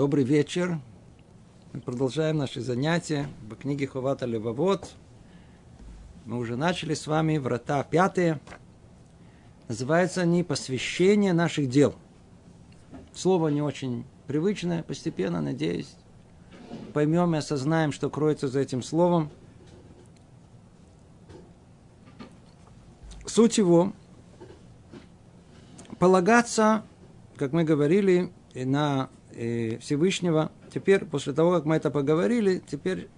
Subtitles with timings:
[0.00, 0.78] Добрый вечер.
[1.74, 4.94] Мы продолжаем наши занятия в книге Хувата Левовод.
[6.24, 8.40] Мы уже начали с вами врата пятые.
[9.68, 11.94] Называются они «Посвящение наших дел».
[13.12, 15.94] Слово не очень привычное, постепенно, надеюсь,
[16.94, 19.28] поймем и осознаем, что кроется за этим словом.
[23.26, 23.92] Суть его–
[25.98, 26.84] полагаться,
[27.36, 30.50] как мы говорили, на Всевышнего.
[30.72, 33.08] Теперь, после того, как мы это поговорили, теперь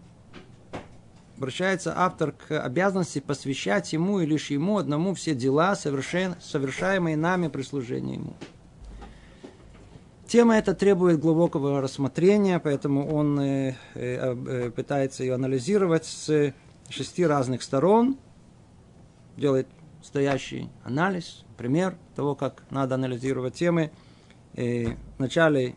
[1.37, 7.63] обращается автор к обязанности посвящать ему и лишь ему одному все дела, совершаемые нами при
[7.63, 8.35] служении ему.
[10.33, 16.55] Тема эта требует глубокого рассмотрения, поэтому он э, э, э, пытается ее анализировать с
[16.89, 18.17] шести разных сторон,
[19.37, 19.67] делает
[20.01, 23.91] стоящий анализ, пример того, как надо анализировать темы.
[24.55, 25.75] И вначале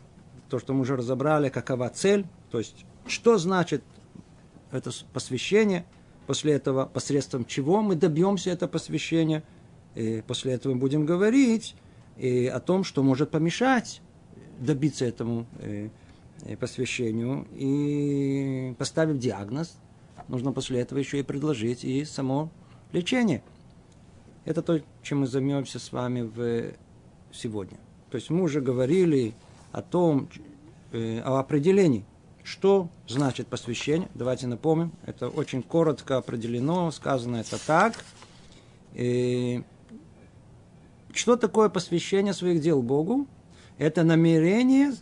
[0.55, 3.83] то, что мы уже разобрали, какова цель, то есть что значит
[4.71, 5.85] это посвящение,
[6.27, 9.43] после этого посредством чего мы добьемся это посвящения,
[9.95, 11.75] и после этого мы будем говорить
[12.15, 14.01] и о том, что может помешать
[14.57, 15.89] добиться этому э,
[16.45, 19.77] э, посвящению и поставив диагноз,
[20.29, 22.49] нужно после этого еще и предложить и само
[22.93, 23.43] лечение.
[24.45, 26.71] Это то, чем мы займемся с вами в
[27.33, 27.77] сегодня.
[28.09, 29.33] То есть мы уже говорили
[29.75, 30.29] о том,
[30.93, 32.05] э, о определении,
[32.43, 34.07] что значит посвящение.
[34.15, 37.93] Давайте напомним, это очень коротко определено, сказано это так.
[38.93, 39.63] И
[41.11, 43.27] что такое посвящение своих дел Богу?
[43.77, 44.93] Это намерение,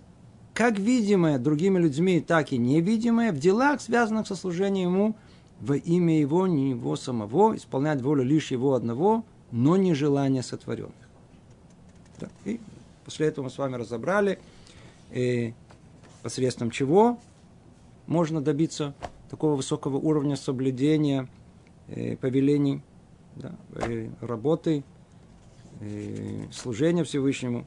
[0.56, 5.16] как видимое другими людьми, так и невидимое, в делах, связанных со служением Ему,
[5.62, 10.96] во имя Его, не Его самого, исполнять волю лишь Его одного, но не желание сотворенных.
[12.20, 12.28] Да.
[12.46, 12.60] И
[13.06, 14.40] после этого мы с вами разобрали–
[15.14, 15.54] и
[16.22, 17.20] посредством чего
[18.08, 18.96] можно добиться
[19.30, 21.28] такого высокого уровня соблюдения
[21.88, 22.82] э, повелений,
[23.36, 24.84] да, э, работы,
[25.80, 27.66] э, служения Всевышнему.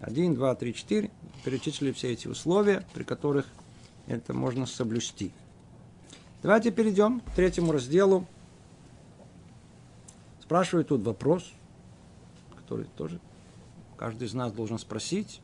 [0.00, 1.10] Один, два, три, четыре.
[1.44, 3.46] Перечислили все эти условия, при которых
[4.06, 5.32] это можно соблюсти.
[6.42, 8.26] Давайте перейдем к третьему разделу.
[10.40, 11.52] Спрашиваю тут вопрос,
[12.56, 13.20] который тоже
[13.96, 15.40] каждый из нас должен спросить.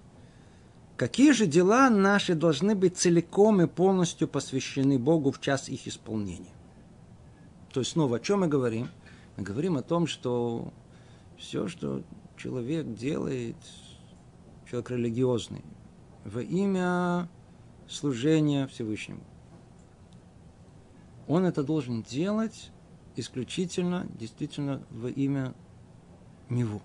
[0.96, 6.54] Какие же дела наши должны быть целиком и полностью посвящены Богу в час их исполнения?
[7.72, 8.88] То есть снова о чем мы говорим?
[9.36, 10.72] Мы говорим о том, что
[11.36, 12.04] все, что
[12.36, 13.56] человек делает,
[14.70, 15.64] человек религиозный,
[16.24, 17.28] во имя
[17.88, 19.24] служения Всевышнему.
[21.26, 22.70] Он это должен делать
[23.16, 25.54] исключительно, действительно, во имя
[26.48, 26.80] Него.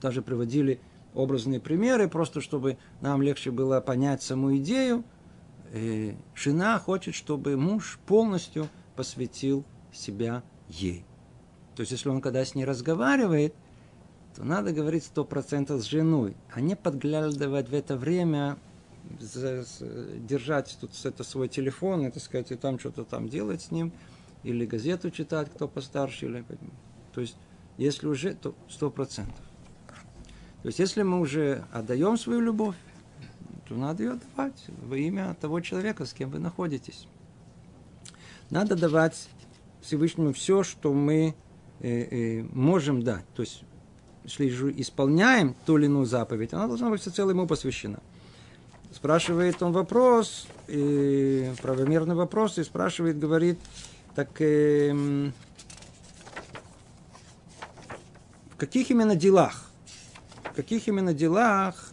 [0.00, 0.80] Даже приводили
[1.18, 5.04] образные примеры, просто чтобы нам легче было понять саму идею.
[5.74, 11.04] И жена хочет, чтобы муж полностью посвятил себя ей.
[11.74, 13.54] То есть, если он когда с ней разговаривает,
[14.34, 18.56] то надо говорить сто процентов с женой, а не подглядывать в это время,
[19.08, 23.92] держать тут это свой телефон, так сказать, и там что-то там делать с ним,
[24.44, 26.26] или газету читать, кто постарше.
[26.26, 26.44] Или...
[27.12, 27.36] То есть,
[27.76, 29.44] если уже, то сто процентов.
[30.62, 32.76] То есть, если мы уже отдаем свою любовь,
[33.68, 37.06] то надо ее отдавать во имя того человека, с кем вы находитесь.
[38.50, 39.28] Надо давать
[39.82, 41.34] Всевышнему все, что мы
[41.80, 43.24] э, э, можем дать.
[43.34, 43.62] То есть,
[44.24, 48.00] если же исполняем ту или иную заповедь, она должна быть всецело ему посвящена.
[48.90, 53.58] Спрашивает он вопрос, и, правомерный вопрос, и спрашивает, говорит,
[54.14, 55.30] так э,
[58.50, 59.67] в каких именно делах
[60.58, 61.92] каких именно делах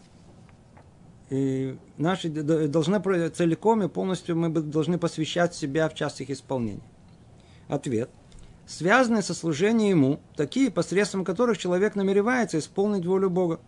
[1.30, 6.81] и наши должны целиком и полностью мы должны посвящать себя в час их исполнения?
[7.67, 8.09] Ответ.
[8.66, 13.59] Связанные со служением Ему, такие, посредством которых человек намеревается исполнить волю Бога.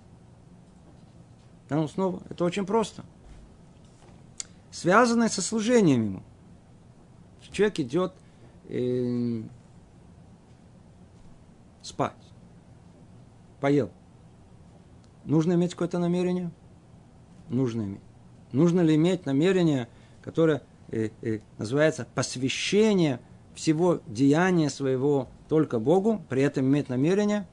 [1.69, 3.05] Ну, снова, это очень просто.
[4.71, 6.23] Связанные со служением Ему.
[7.51, 8.13] Человек идет
[8.67, 9.43] э,
[11.83, 12.13] спать.
[13.61, 13.91] Поел.
[15.27, 16.51] Нужно иметь какое-то намерение?
[17.49, 18.01] Нужно иметь.
[18.53, 19.89] Нужно ли иметь намерение,
[20.23, 23.19] которое э, э, называется посвящение
[23.53, 27.45] всего деяния своего только Богу, при этом иметь намерение?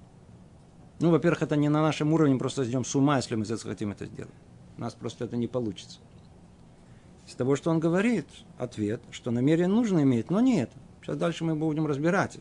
[1.01, 4.07] Ну, во-первых, это не на нашем уровне, просто идем с ума, если мы захотим это
[4.07, 4.33] сделать.
[4.79, 5.99] У нас просто это не получится.
[7.27, 8.27] Из того, что он говорит,
[8.57, 10.77] ответ, что намерение нужно иметь, но не это.
[11.03, 12.39] Сейчас дальше мы будем разбирать,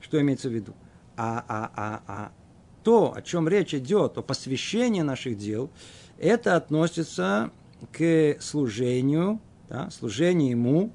[0.00, 0.72] что имеется в виду.
[1.16, 2.32] А, а, а, а
[2.84, 5.70] то, о чем речь идет, о посвящении наших дел,
[6.18, 7.50] это относится
[7.90, 10.92] к служению, да, служению ему,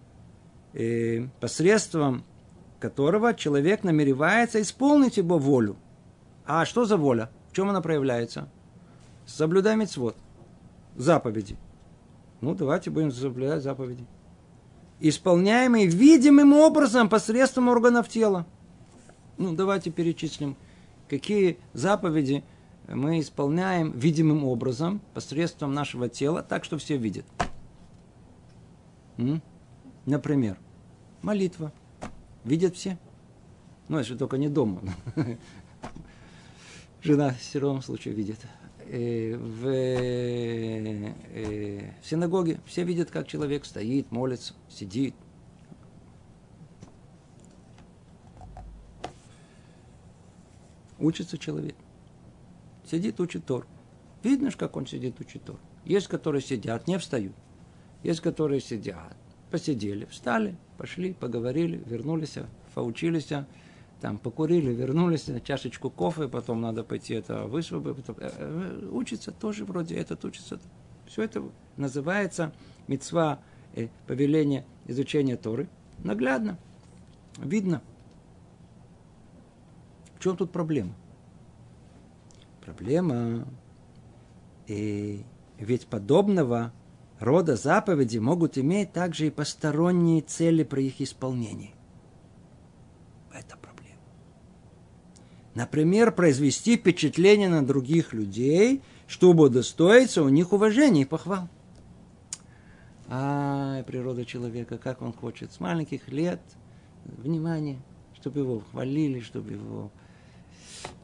[0.73, 2.23] э, посредством
[2.79, 5.75] которого человек намеревается исполнить его волю.
[6.45, 7.29] А что за воля?
[7.51, 8.47] В чем она проявляется?
[9.25, 10.15] Соблюдай мецвод,
[10.95, 11.57] заповеди.
[12.41, 14.05] Ну, давайте будем соблюдать заповеди.
[15.01, 18.45] Исполняемые видимым образом посредством органов тела.
[19.37, 20.55] Ну, давайте перечислим,
[21.09, 22.43] какие заповеди
[22.87, 27.25] мы исполняем видимым образом посредством нашего тела, так что все видят.
[29.17, 29.41] М?
[30.05, 30.57] Например,
[31.21, 31.73] молитва.
[32.45, 32.97] Видят все?
[33.89, 34.81] Ну, если только не дома.
[37.03, 38.39] Жена в любом случае видит.
[38.85, 41.13] Э, в, э,
[42.01, 45.13] в синагоге все видят, как человек стоит, молится, сидит.
[50.99, 51.75] Учится человек.
[52.85, 53.67] Сидит, учит Тор.
[54.23, 55.59] Видно, как он сидит, учит Тор.
[55.85, 57.33] Есть, которые сидят, не встают.
[58.03, 59.15] Есть, которые сидят,
[59.51, 62.37] посидели, встали, пошли, поговорили, вернулись,
[62.73, 63.29] поучились,
[63.99, 69.95] там покурили, вернулись, чашечку кофе, потом надо пойти это высвободить, э, э, учиться тоже вроде
[69.95, 70.59] этот учится.
[71.05, 71.43] Все это
[71.75, 72.53] называется
[72.87, 73.39] мецва
[73.75, 75.67] э, повеление изучения Торы.
[75.99, 76.57] Наглядно,
[77.37, 77.81] видно.
[80.19, 80.93] В чем тут проблема?
[82.59, 83.47] Проблема,
[84.67, 85.23] и
[85.57, 86.73] ведь подобного
[87.19, 91.73] рода заповеди могут иметь также и посторонние цели при их исполнении.
[93.33, 93.95] Это проблема.
[95.55, 101.47] Например, произвести впечатление на других людей, чтобы удостоиться у них уважения и похвал.
[103.07, 106.41] А, природа человека, как он хочет, с маленьких лет,
[107.05, 107.79] внимание,
[108.15, 109.91] чтобы его хвалили, чтобы его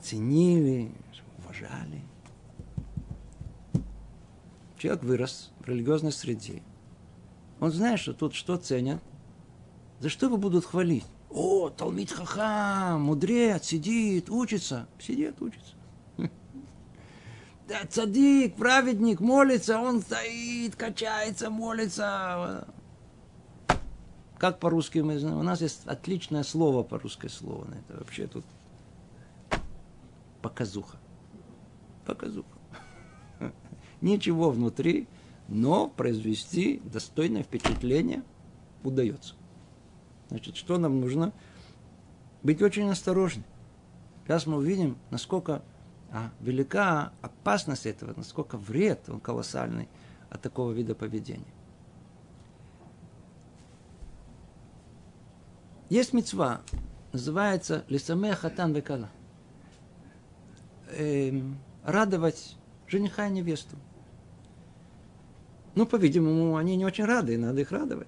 [0.02, 0.92] ценили,
[1.40, 2.02] уважали–
[4.86, 6.62] человек вырос в религиозной среде.
[7.60, 9.02] Он знает, что тут что ценят.
[10.00, 11.06] За что его будут хвалить?
[11.32, 14.88] О, Талмит Хахам, мудрец, сидит, учится.
[15.00, 15.74] Сидит, учится.
[17.68, 22.68] Да, цадик, праведник, молится, он стоит, качается, молится.
[24.38, 25.40] Как по-русски мы знаем?
[25.40, 27.68] У нас есть отличное слово по-русски слово.
[27.90, 28.46] Это вообще тут
[30.46, 31.00] показуха.
[32.06, 32.48] Показуха
[34.02, 35.08] ничего внутри,
[35.48, 38.22] но произвести достойное впечатление
[38.84, 39.34] удается.
[40.30, 41.34] Значит, что нам нужно?
[42.44, 43.44] Быть очень осторожны.
[44.24, 45.64] Сейчас мы увидим, насколько
[46.12, 49.90] а, велика опасность этого, насколько вред он колоссальный
[50.30, 51.54] от такого вида поведения.
[55.90, 56.62] Есть мецва,
[57.14, 59.10] называется Лисаме Хатан Векала.
[60.92, 62.56] Эм, радовать
[62.88, 63.76] жениха и невесту.
[65.76, 68.08] Ну, по-видимому, они не очень рады, надо их радовать.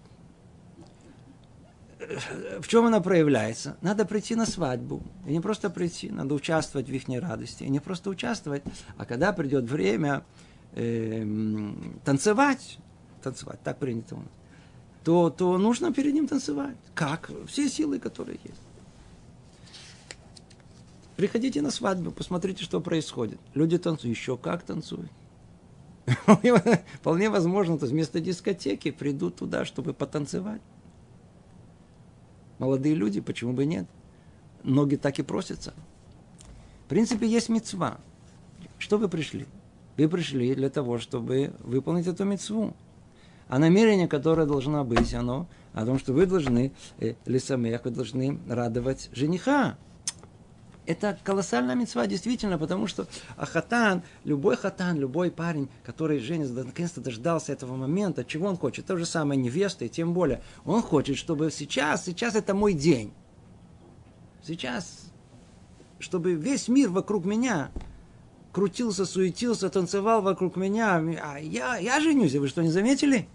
[2.59, 3.75] В чем она проявляется?
[3.81, 5.01] Надо прийти на свадьбу.
[5.25, 7.63] И не просто прийти, надо участвовать в их радости.
[7.63, 8.63] И не просто участвовать,
[8.97, 10.23] а когда придет время
[10.73, 11.25] э,
[12.06, 12.77] танцевать,
[13.21, 14.27] танцевать, так принято у нас,
[15.03, 16.77] то, то нужно перед ним танцевать.
[16.94, 17.31] Как?
[17.47, 18.61] Все силы, которые есть.
[21.18, 23.40] Приходите на свадьбу, посмотрите, что происходит.
[23.56, 24.16] Люди танцуют.
[24.16, 25.09] Еще как танцуют.
[26.94, 30.62] Вполне возможно, то есть вместо дискотеки придут туда, чтобы потанцевать.
[32.59, 33.88] Молодые люди, почему бы нет?
[34.64, 35.74] Ноги так и просятся.
[36.86, 37.97] В принципе, есть мецва.
[38.78, 39.47] Что вы пришли?
[39.97, 42.76] Вы пришли для того, чтобы выполнить эту мецву.
[43.47, 48.40] А намерение, которое должно быть, оно о том, что вы должны, э, лесамех, вы должны
[48.47, 49.78] радовать жениха
[50.87, 57.51] это колоссальная мецва, действительно, потому что хатан, любой хатан, любой парень, который женится, наконец-то дождался
[57.51, 58.85] этого момента, чего он хочет?
[58.85, 60.41] То же самое невеста, и тем более.
[60.65, 63.13] Он хочет, чтобы сейчас, сейчас это мой день.
[64.44, 65.11] Сейчас,
[65.99, 67.69] чтобы весь мир вокруг меня
[68.53, 70.95] крутился, суетился, танцевал вокруг меня.
[71.21, 73.27] А я, я женюсь, вы что, не заметили?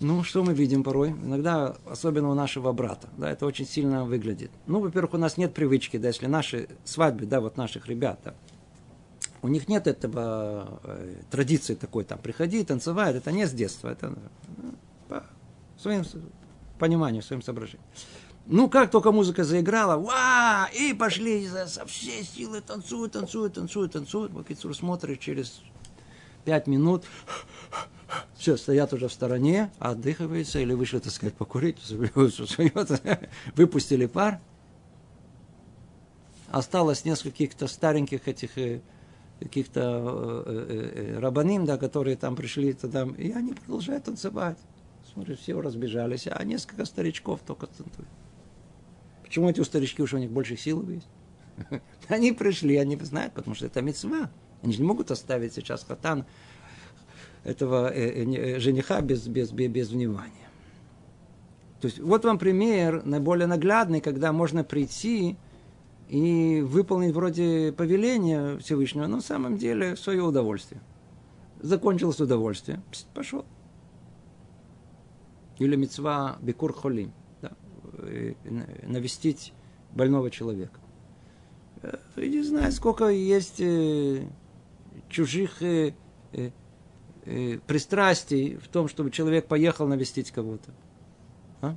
[0.00, 1.10] Ну, что мы видим порой?
[1.10, 4.50] Иногда, особенно у нашего брата, да, это очень сильно выглядит.
[4.66, 8.34] Ну, во-первых, у нас нет привычки, да, если наши свадьбы, да, вот наших ребят, да,
[9.42, 14.16] у них нет этого э, традиции такой, там, приходи, танцевать, это не с детства, это
[14.56, 14.74] ну,
[15.08, 15.22] по
[15.76, 16.04] своим
[16.78, 17.84] пониманию, своим соображениям.
[18.46, 24.32] Ну, как только музыка заиграла, ва, и пошли со всей силы танцуют, танцуют, танцуют, танцуют.
[24.32, 25.62] Бакицур смотрит через
[26.44, 27.04] пять минут,
[28.36, 31.78] все, стоят уже в стороне, отдыхаются или вышли, так сказать, покурить,
[33.54, 34.40] выпустили пар.
[36.48, 38.80] Осталось несколько стареньких этих э,
[39.38, 44.58] каких-то э, рабаним, да, которые там пришли туда, и они продолжают танцевать.
[45.12, 48.08] Смотришь, все разбежались, а несколько старичков только танцуют.
[49.22, 51.08] Почему эти старички уже у них больше силы есть?
[52.08, 54.30] Они пришли, они знают, потому что это мецва.
[54.62, 56.26] Они же не могут оставить сейчас хатан
[57.44, 60.48] этого э, э, жениха без, без, без, внимания.
[61.80, 65.36] То есть вот вам пример наиболее наглядный, когда можно прийти
[66.08, 70.82] и выполнить вроде повеления Всевышнего, но на самом деле свое удовольствие.
[71.60, 72.82] Закончилось удовольствие,
[73.14, 73.46] пошел.
[75.58, 77.52] Или мецва бекур холим, да,
[77.98, 78.34] э,
[78.82, 79.54] навестить
[79.92, 80.78] больного человека.
[82.16, 83.62] Не знаю, сколько есть
[85.10, 85.92] чужих э,
[87.66, 90.72] пристрастий в том, чтобы человек поехал навестить кого-то.
[91.60, 91.76] А?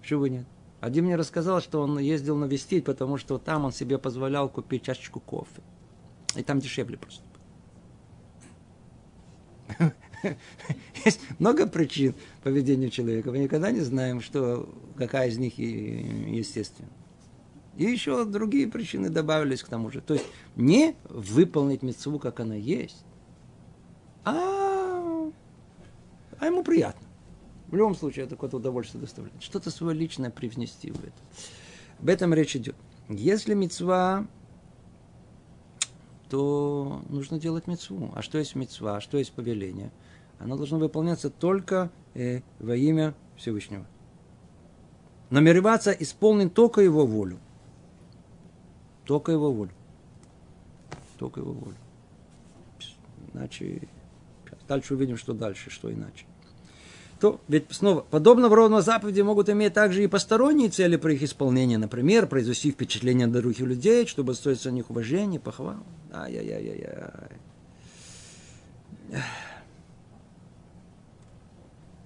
[0.00, 0.46] Почему нет?
[0.80, 5.20] Один мне рассказал, что он ездил навестить, потому что там он себе позволял купить чашечку
[5.20, 5.62] кофе.
[6.34, 7.22] И там дешевле просто.
[11.04, 13.30] Есть много причин поведения человека.
[13.30, 16.88] Мы никогда не знаем, что, какая из них естественна.
[17.76, 20.00] И еще другие причины добавились к тому же.
[20.00, 20.26] То есть
[20.56, 23.04] не выполнить мецву, как она есть,
[24.24, 25.30] а,
[26.38, 27.06] а ему приятно.
[27.68, 29.42] В любом случае, это какое-то удовольствие доставляет.
[29.42, 31.12] Что-то свое личное привнести в это.
[31.98, 32.76] Об этом речь идет.
[33.08, 34.26] Если мецва,
[36.28, 38.12] то нужно делать мецву.
[38.14, 39.00] А что есть мецва?
[39.00, 39.90] Что есть повеление?
[40.38, 43.86] Оно должно выполняться только э, во имя Всевышнего.
[45.30, 47.38] Намереваться исполнить только его волю.
[49.04, 49.72] Только его волю.
[51.18, 51.76] Только его волю.
[53.32, 53.88] Иначе
[54.68, 56.24] Дальше увидим, что дальше, что иначе.
[57.20, 61.76] То, ведь снова, подобного рода заповеди могут иметь также и посторонние цели при их исполнении.
[61.76, 65.84] Например, произвести впечатление на других людей, чтобы стоить за них уважение, похвал.
[66.12, 67.38] Ай-яй-яй-яй.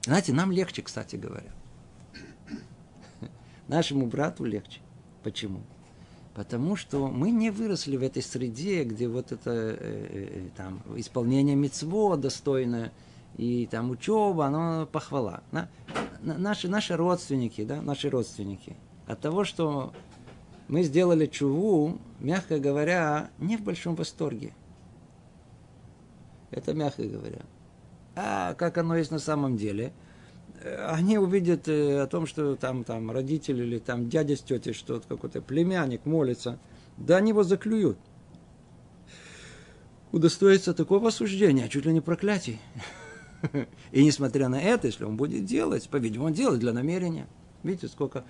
[0.05, 1.53] Знаете, нам легче, кстати говоря.
[3.69, 4.81] Нашему брату легче.
[5.23, 5.62] Почему?
[6.37, 11.57] Потому что мы не выросли в этой среде, где вот это э, э, там, исполнение
[11.57, 12.93] мецво достойное,
[13.38, 15.43] и там учеба, оно похвала.
[15.50, 15.71] На,
[16.21, 18.76] на, наши, наши родственники, да, наши родственники,
[19.07, 19.95] от того, что
[20.69, 24.52] мы сделали чуву, мягко говоря, не в большом восторге.
[26.50, 27.40] Это мягко говоря.
[28.14, 29.95] А как оно есть на самом деле–
[30.89, 35.01] они увидят э, о том, что там, там родители или там дядя с тетей, что
[35.07, 36.59] какой-то племянник молится,
[36.97, 37.99] да они его заклюют.
[40.13, 42.61] Удостоится такого осуждения, чуть ли не проклятий.
[43.93, 47.27] И несмотря на это, если он будет делать, по-видимому, он делает для намерения.
[47.63, 48.25] Видите, сколько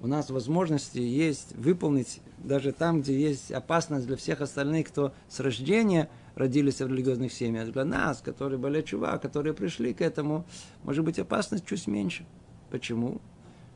[0.00, 5.40] у нас возможности есть выполнить даже там, где есть опасность для всех остальных, кто с
[5.40, 7.72] рождения– родились в религиозных семьях.
[7.72, 10.44] Для нас, которые были чува, которые пришли к этому,
[10.82, 12.26] может быть опасность чуть меньше.
[12.70, 13.20] Почему?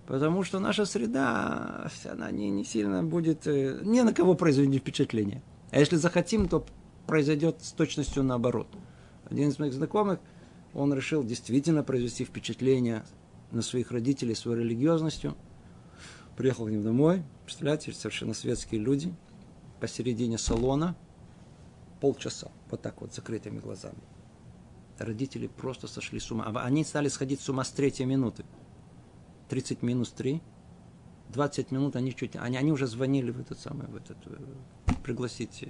[0.06, 5.42] Потому что наша среда, она не, не сильно будет, э, ни на кого произведет впечатление.
[5.70, 6.64] А если захотим, то
[7.06, 8.68] произойдет с точностью наоборот.
[9.30, 10.18] Один из моих знакомых,
[10.74, 13.04] он решил действительно произвести впечатление
[13.50, 15.36] на своих родителей своей религиозностью.
[16.36, 19.14] Приехал к ним домой, представляете, совершенно светские люди,
[19.80, 20.96] посередине салона–
[22.00, 23.98] полчаса, вот так вот, закрытыми глазами.
[24.98, 26.44] Родители просто сошли с ума.
[26.46, 28.44] А они стали сходить с ума с третьей минуты.
[29.48, 30.42] 30 минус 3,
[31.30, 32.36] 20 минут они чуть...
[32.36, 35.62] Они, они уже звонили в этот самый, в этот, э, пригласить.
[35.62, 35.68] Э,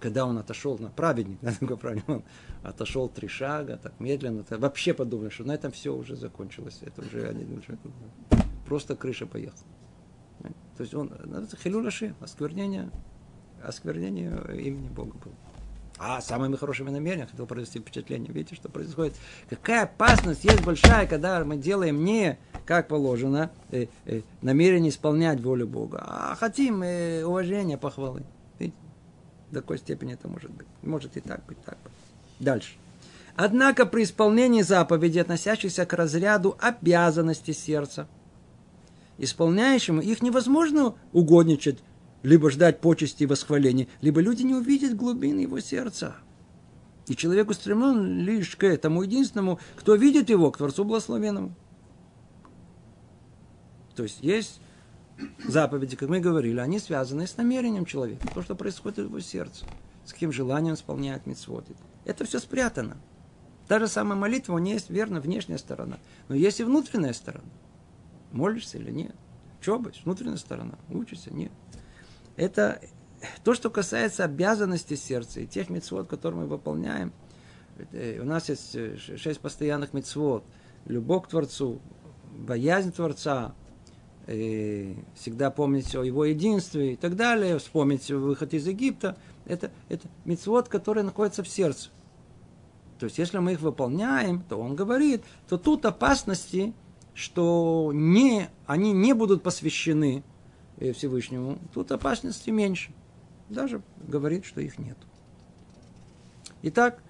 [0.00, 2.24] когда он отошел, на праведник, на такой праведник, он
[2.62, 6.80] отошел три шага, так медленно, так, вообще подумали, что на этом все уже закончилось.
[6.82, 7.78] Это уже они уже
[8.66, 9.64] просто крыша поехала.
[10.76, 12.90] То есть он, ну, это хилюлаши, осквернение
[13.64, 15.34] осквернение имени Бога было.
[16.00, 18.32] А самыми хорошими намерениями хотел произвести впечатление.
[18.32, 19.14] Видите, что происходит?
[19.50, 25.66] Какая опасность есть большая, когда мы делаем не как положено э, э, намерение исполнять волю
[25.66, 28.22] Бога, а хотим э, уважения, похвалы.
[28.60, 28.76] Видите?
[29.50, 30.66] До какой степени это может быть?
[30.82, 31.92] Может и так быть, так быть.
[32.38, 32.74] Дальше.
[33.34, 38.06] Однако при исполнении заповедей, относящихся к разряду обязанностей сердца,
[39.16, 41.78] исполняющему их невозможно угодничать
[42.22, 46.16] либо ждать почести и восхваления, либо люди не увидят глубины его сердца.
[47.06, 51.54] И человек устремлен лишь к этому единственному, кто видит его, к Творцу Благословенному.
[53.94, 54.60] То есть есть
[55.46, 59.64] заповеди, как мы говорили, они связаны с намерением человека, то, что происходит в его сердце,
[60.04, 61.74] с каким желанием исполняет митцвоты.
[62.04, 62.96] Это все спрятано.
[63.66, 65.98] Та же самая молитва, у нее есть верно внешняя сторона,
[66.28, 67.48] но есть и внутренняя сторона.
[68.32, 69.14] Молишься или нет?
[69.60, 70.00] Что быть?
[70.04, 70.78] Внутренняя сторона.
[70.90, 71.32] Учишься?
[71.32, 71.52] Нет.
[72.38, 72.80] Это
[73.42, 77.12] то, что касается обязанностей сердца и тех мецвод, которые мы выполняем,
[77.92, 78.76] у нас есть
[79.18, 80.44] шесть постоянных мецвод.
[80.84, 81.80] Любовь к Творцу,
[82.38, 83.56] боязнь Творца,
[84.24, 89.16] всегда помнить о его единстве и так далее, вспомнить выход из Египта.
[89.44, 91.90] Это, это мецвод, который находится в сердце.
[93.00, 96.72] То есть, если мы их выполняем, то он говорит, то тут опасности,
[97.14, 100.22] что не, они не будут посвящены
[100.78, 102.92] Всевышнему, тут опасности меньше.
[103.48, 104.96] Даже говорит, что их нет.
[106.62, 107.00] Итак,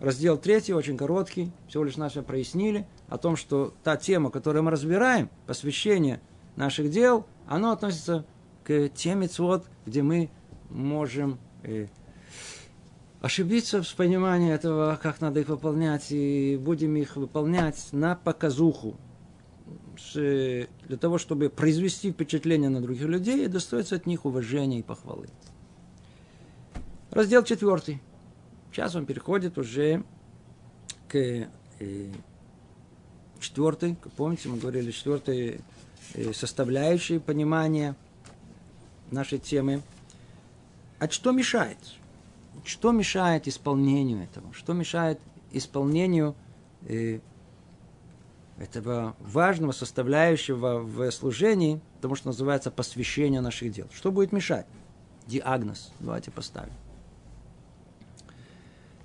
[0.00, 4.70] раздел третий, очень короткий, всего лишь нас прояснили о том, что та тема, которую мы
[4.70, 6.20] разбираем, посвящение–
[6.58, 8.26] наших дел, оно относится
[8.64, 10.28] к тем мецвод, где мы
[10.68, 11.86] можем э,
[13.20, 18.96] ошибиться в понимании этого, как надо их выполнять, и будем их выполнять на показуху,
[20.14, 25.28] для того, чтобы произвести впечатление на других людей и достоиться от них уважения и похвалы.
[27.10, 28.00] Раздел четвертый.
[28.72, 30.04] Сейчас он переходит уже
[31.08, 31.46] к э,
[33.40, 35.60] четвертой, как помните, мы говорили, четвертой
[36.14, 37.94] Э, составляющие понимания
[39.10, 39.82] нашей темы.
[40.98, 41.78] А что мешает?
[42.64, 44.52] Что мешает исполнению этого?
[44.54, 45.20] Что мешает
[45.52, 46.34] исполнению
[46.82, 47.20] э,
[48.58, 53.86] этого важного составляющего в служении, потому что называется посвящение наших дел.
[53.92, 54.66] Что будет мешать?
[55.26, 55.92] Диагноз.
[56.00, 56.72] Давайте поставим.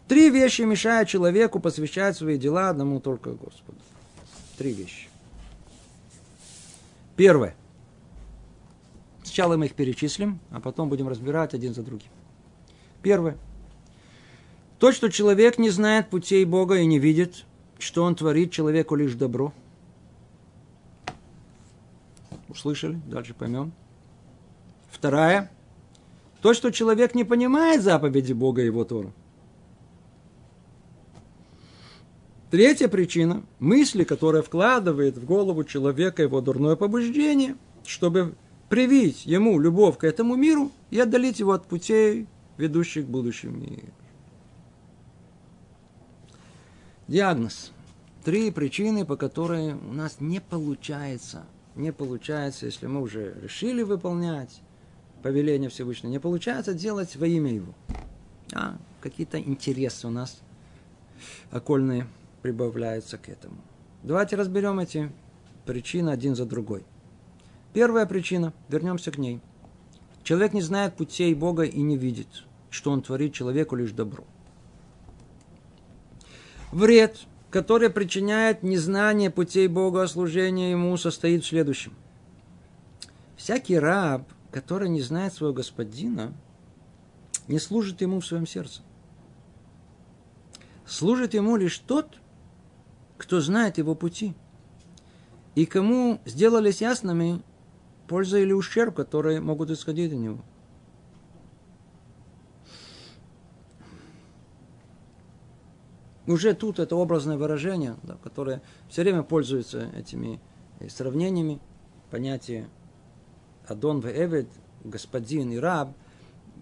[0.08, 3.78] Три вещи мешают человеку посвящать свои дела одному только Господу.
[4.58, 5.08] Три вещи.
[7.16, 7.56] Первое.
[9.24, 12.10] Сначала мы их перечислим, а потом будем разбирать один за другим.
[13.02, 13.38] Первое.
[14.80, 17.46] То, что человек не знает путей Бога и не видит,
[17.84, 19.54] что он творит человеку лишь добро.
[22.48, 23.00] Услышали?
[23.08, 23.74] Дальше поймем.
[24.92, 25.52] Вторая.
[26.42, 29.12] То, что человек не понимает заповеди Бога и его Тора.
[32.52, 38.36] Третья причина– мысли, которые вкладывает в голову человека его дурное побуждение, чтобы
[38.70, 42.28] привить ему любовь к этому миру и отдалить его от путей,
[42.58, 43.92] ведущих к будущему миру.
[47.08, 47.72] Диагноз.
[48.24, 54.62] Три причины, по которой у нас не получается, не получается, если мы уже решили выполнять
[55.22, 57.74] повеление Всевышнего, не получается делать во имя Его.
[58.54, 60.40] А, какие-то интересы у нас
[61.52, 62.08] окольные–
[62.44, 63.56] прибавляется к этому.
[64.04, 65.12] Давайте разберем эти
[65.66, 66.84] причины один за другой.
[67.74, 69.40] Первая причина, вернемся к ней.
[70.24, 72.28] Человек не знает путей Бога и не видит,
[72.70, 74.26] что он творит человеку лишь добро.
[76.74, 77.20] Вред,
[77.52, 81.94] который причиняет незнание путей Бога, а служение Ему, состоит в следующем.
[83.38, 86.34] Всякий раб, который не знает своего господина,
[87.48, 88.82] не служит ему в своем сердце.
[90.84, 92.18] Служит ему лишь тот,
[93.20, 94.34] кто знает его пути,
[95.54, 97.44] и кому сделались ясными
[98.08, 100.40] польза или ущерб, которые могут исходить от него.
[106.28, 110.40] Уже тут это образное выражение, да, которое все время пользуется этими
[110.88, 111.60] сравнениями,
[112.12, 112.70] понятие
[113.68, 114.48] Адон в Эвед,
[114.84, 115.90] господин и раб,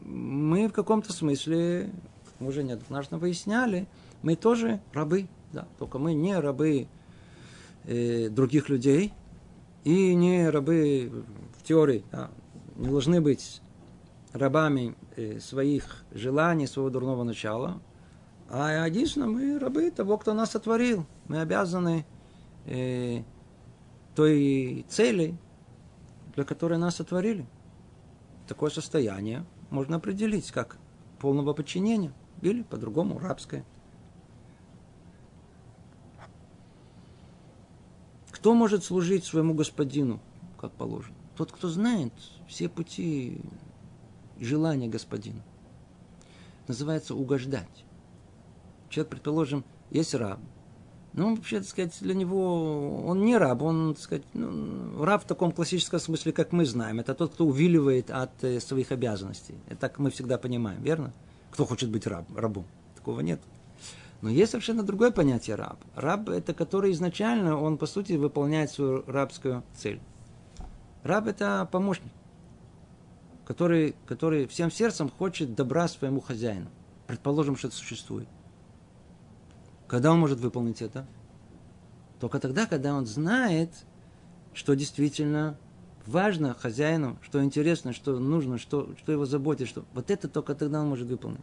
[0.03, 1.91] мы в каком-то смысле,
[2.39, 3.87] мы уже неоднократно выясняли,
[4.23, 6.87] мы тоже рабы– да, только мы не рабы
[7.85, 9.13] э, других людей
[9.83, 11.11] и не рабы
[11.57, 12.03] в теории.
[12.11, 12.29] Да,
[12.75, 13.61] не должны быть
[14.33, 17.81] рабами э, своих желаний, своего дурного начала.
[18.53, 21.05] А единственное, мы рабы того, кто нас сотворил.
[21.29, 22.05] Мы обязаны
[22.65, 23.23] э,
[24.13, 25.37] той цели,
[26.35, 27.45] для которой нас сотворили.
[28.49, 30.77] Такое состояние можно определить как
[31.17, 32.11] полного подчинения
[32.41, 33.63] или по-другому рабское.
[38.31, 40.19] Кто может служить своему господину,
[40.59, 41.15] как положено?
[41.37, 42.11] Тот, кто знает
[42.49, 43.41] все пути
[44.41, 45.41] желания господина.
[46.67, 47.85] Называется угождать.
[48.91, 50.39] Человек, предположим, есть раб.
[51.13, 55.27] Ну, вообще, так сказать, для него он не раб, он, так сказать, ну, раб в
[55.27, 56.99] таком классическом смысле, как мы знаем.
[56.99, 59.55] Это тот, кто увиливает от э, своих обязанностей.
[59.67, 61.13] Это так мы всегда понимаем, верно?
[61.51, 62.65] Кто хочет быть раб, рабом?
[62.95, 63.41] Такого нет.
[64.21, 65.79] Но есть совершенно другое понятие раб.
[65.95, 70.01] Раб– это который изначально, он по сути выполняет свою рабскую цель.
[71.03, 72.11] Раб– это помощник,
[73.45, 76.67] который, который всем сердцем хочет добра своему хозяину.
[77.07, 78.27] Предположим, что это существует.
[79.91, 81.05] Когда он может выполнить это?
[82.21, 83.71] Только тогда, когда он знает,
[84.53, 85.57] что действительно
[86.05, 90.79] важно хозяину, что интересно, что нужно, что, что его заботит, что вот это только тогда
[90.79, 91.41] он может выполнить.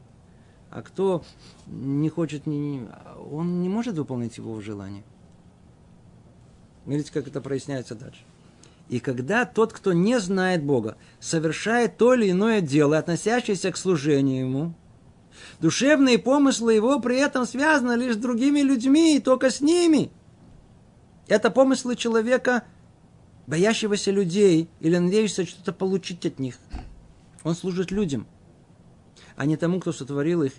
[0.70, 1.22] А кто
[1.66, 2.88] не хочет, не,
[3.30, 5.04] он не может выполнить его желание.
[6.86, 8.22] Видите, как это проясняется дальше.
[8.88, 14.46] И когда тот, кто не знает Бога, совершает то или иное дело, относящееся к служению
[14.46, 14.74] Ему,
[15.60, 20.10] душевные помыслы его при этом связаны лишь с другими людьми, и только с ними.
[21.26, 22.64] Это помыслы человека,
[23.46, 26.56] боящегося людей или надеющегося что-то получить от них.
[27.44, 28.26] Он служит людям,
[29.36, 30.52] а не тому, кто сотворил их,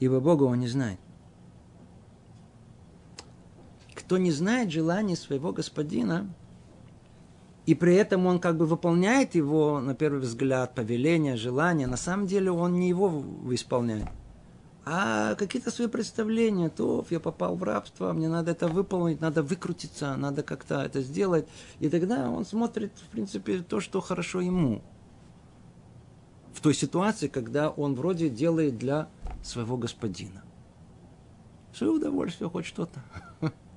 [0.00, 0.98] ибо Бога он не знает.
[3.94, 6.32] Кто не знает желаний своего господина,
[7.70, 12.26] и при этом он как бы выполняет его, на первый взгляд, повеление, желание, на самом
[12.26, 14.08] деле он не его исполняет,
[14.84, 20.16] а какие-то свои представления, то я попал в рабство, мне надо это выполнить, надо выкрутиться,
[20.16, 21.46] надо как-то это сделать.
[21.78, 24.82] И тогда он смотрит, в принципе, то, что хорошо ему.
[26.52, 29.08] В той ситуации, когда он вроде делает для
[29.44, 30.42] своего господина.
[31.72, 33.00] Свое удовольствие, хоть что-то.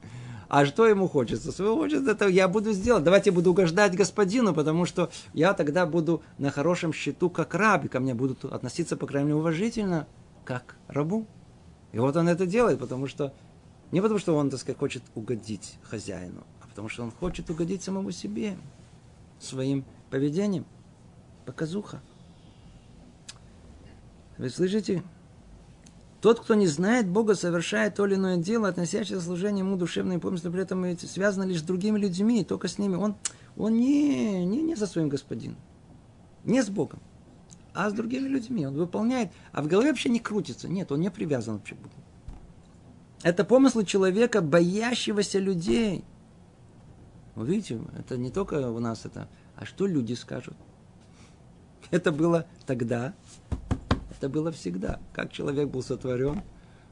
[0.54, 1.52] А что ему хочется?
[1.52, 3.04] Своего хочется, это я буду сделать.
[3.04, 7.86] Давайте я буду угождать господину, потому что я тогда буду на хорошем счету как раб,
[7.86, 10.06] и ко мне будут относиться, по крайней мере, уважительно
[10.46, 11.26] как рабу.
[11.92, 13.34] И вот он это делает, потому что
[13.92, 17.82] не потому, что он, так сказать, хочет угодить хозяину, а потому что он хочет угодить
[17.82, 18.56] самому себе
[19.40, 20.68] своим поведением.
[21.48, 22.00] Показуха.
[24.38, 25.02] Вы слышите?
[26.24, 30.20] Тот, кто не знает Бога, совершает то или иное дело, относящееся к служению ему душевные
[30.20, 32.96] помыслы, при этом связано лишь с другими людьми, только с ними.
[32.96, 33.16] Он,
[33.58, 35.58] он не, не, не со своим господином,
[36.46, 37.02] не с Богом
[37.74, 38.66] а с другими людьми.
[38.66, 40.70] Он выполняет, а в голове вообще не крутится.
[40.70, 41.94] Нет, он не привязан вообще к Богу.
[43.22, 46.06] Это помыслы человека, боящегося людей.
[47.36, 50.56] Вы видите, это не только у нас это, а что люди скажут.
[51.92, 53.14] Это было тогда,
[54.24, 55.02] это было всегда.
[55.12, 56.44] Как человек был сотворен,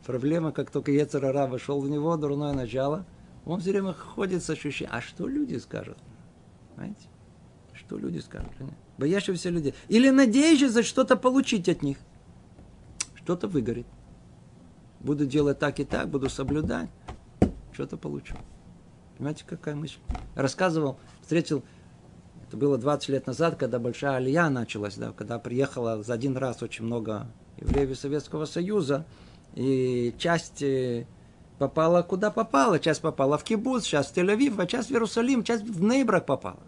[0.06, 3.06] проблема, как только Ецарара вошел в него, дурное начало,
[3.46, 5.98] он все время ходит с ощущением, а что люди скажут?
[6.76, 7.08] Знаете?
[7.72, 8.52] Что люди скажут?
[8.98, 9.74] боящегося людей.
[9.88, 11.98] Или надеющийся что-то получить от них.
[13.16, 13.88] Что-то выгорит.
[15.00, 16.90] Буду делать так и так, буду соблюдать.
[17.72, 18.36] Что-то получу.
[19.18, 20.00] Понимаете, какая мысль?
[20.36, 21.64] Рассказывал, встретил,
[22.52, 26.62] это было 20 лет назад, когда большая алия началась, да, когда приехало за один раз
[26.62, 29.06] очень много евреев Советского Союза,
[29.56, 31.08] и часть э,
[31.60, 32.78] попала куда попала.
[32.78, 36.60] Часть попала в Кибуц, часть в Тель-Авив, а часть в Иерусалим, часть в Нейбрак попала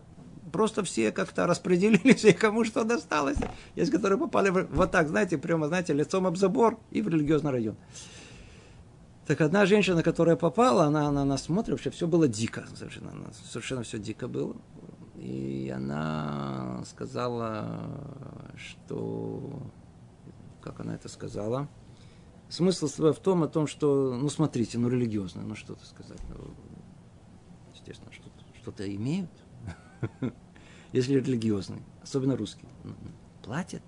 [0.53, 3.39] просто все как-то распределились, и кому что досталось.
[3.75, 7.75] Есть, которые попали вот так, знаете, прямо, знаете, лицом об забор и в религиозный район.
[9.27, 13.11] Так одна женщина, которая попала, она, она нас смотрит, вообще все было дико, совершенно,
[13.51, 14.55] совершенно все дико было.
[15.15, 19.62] И она сказала, что,
[20.62, 21.69] как она это сказала,
[22.49, 26.54] смысл в том, о том, что, ну смотрите, ну религиозно, ну что-то сказать, ну,
[27.73, 29.32] естественно, что-то, что-то имеют.
[30.93, 32.67] если религиозный, особенно русский,
[33.41, 33.82] платят.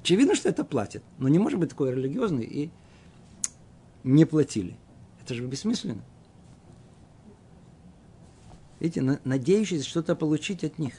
[0.00, 2.70] Очевидно, что это платят, но не может быть такой религиозный и
[4.04, 4.76] не платили.
[5.22, 6.04] Это же бессмысленно.
[8.80, 10.94] Видите, надеющиеся что-то получить от них.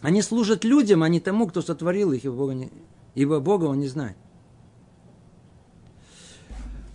[0.00, 2.70] Они служат людям, а не тому, кто сотворил их, ибо Бога, не,
[3.14, 4.16] ибо Бога он не знает.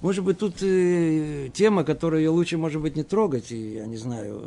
[0.02, 4.44] Может быть, тут э, тема, которую лучше, может быть, не трогать, и, я не знаю,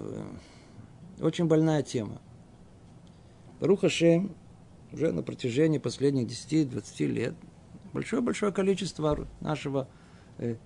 [1.19, 2.21] э, очень больная тема.
[3.61, 4.35] Руха Шем
[4.93, 7.35] уже на протяжении последних 10-20 лет
[7.93, 9.89] большое-большое количество нашего
[10.39, 10.57] э,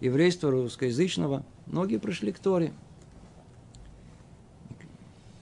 [0.00, 2.72] еврейства русскоязычного, многие пришли к Торе.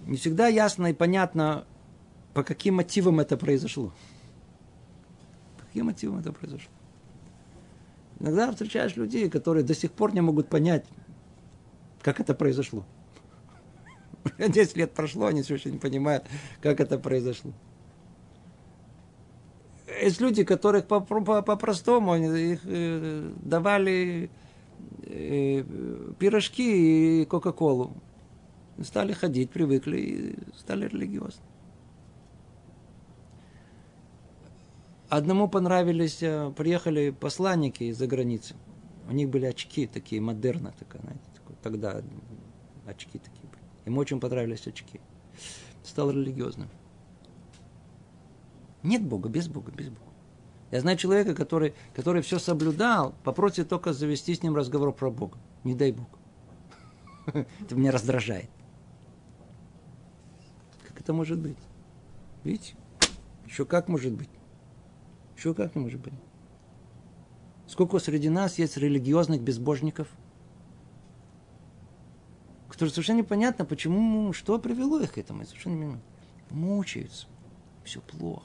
[0.06, 1.66] Не всегда ясно и понятно,
[2.34, 3.92] по каким мотивам это произошло.
[5.58, 6.70] По каким мотивам это произошло.
[8.20, 10.86] Иногда встречаешь людей, которые до сих пор не могут понять,
[12.02, 12.84] как это произошло.
[14.38, 16.24] Десять лет прошло, они все еще не понимают,
[16.60, 17.52] как это произошло.
[20.00, 24.30] Есть люди, которых по-простому по, по, их э, давали
[26.18, 27.92] пирожки и Кока-Колу.
[28.82, 31.42] Стали ходить, привыкли и стали религиозны.
[35.08, 38.54] Одному понравились, э, приехали посланники из-за границы.
[39.08, 42.02] У них были очки такие, модерна такая, знаете, такой, тогда
[42.86, 43.62] очки такие были.
[43.86, 45.00] Им очень понравились очки.
[45.82, 46.68] Стал религиозным.
[48.82, 50.08] Нет Бога, без Бога, без Бога.
[50.70, 55.38] Я знаю человека, который, который все соблюдал, попросит только завести с ним разговор про Бога.
[55.64, 56.09] Не дай Бог.
[57.26, 58.50] Это меня раздражает.
[60.87, 61.57] Как это может быть?
[62.44, 62.74] Видите?
[63.46, 64.31] Еще как может быть?
[65.37, 66.12] Еще как не может быть?
[67.66, 70.09] Сколько среди нас есть религиозных безбожников,
[72.68, 75.44] которые совершенно непонятно, почему, что привело их к этому.
[75.44, 76.00] Совершенно не понимаю.
[76.50, 77.26] Мучаются.
[77.85, 78.44] Все плохо.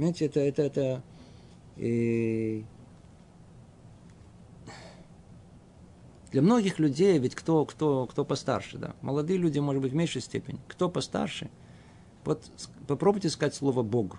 [0.00, 1.02] Понимаете, это, это, это
[1.76, 2.64] и
[6.32, 10.22] для многих людей, ведь кто, кто, кто постарше, да, молодые люди, может быть, в меньшей
[10.22, 11.50] степени, кто постарше,
[12.24, 12.42] вот
[12.86, 14.16] попробуйте сказать слово Бог.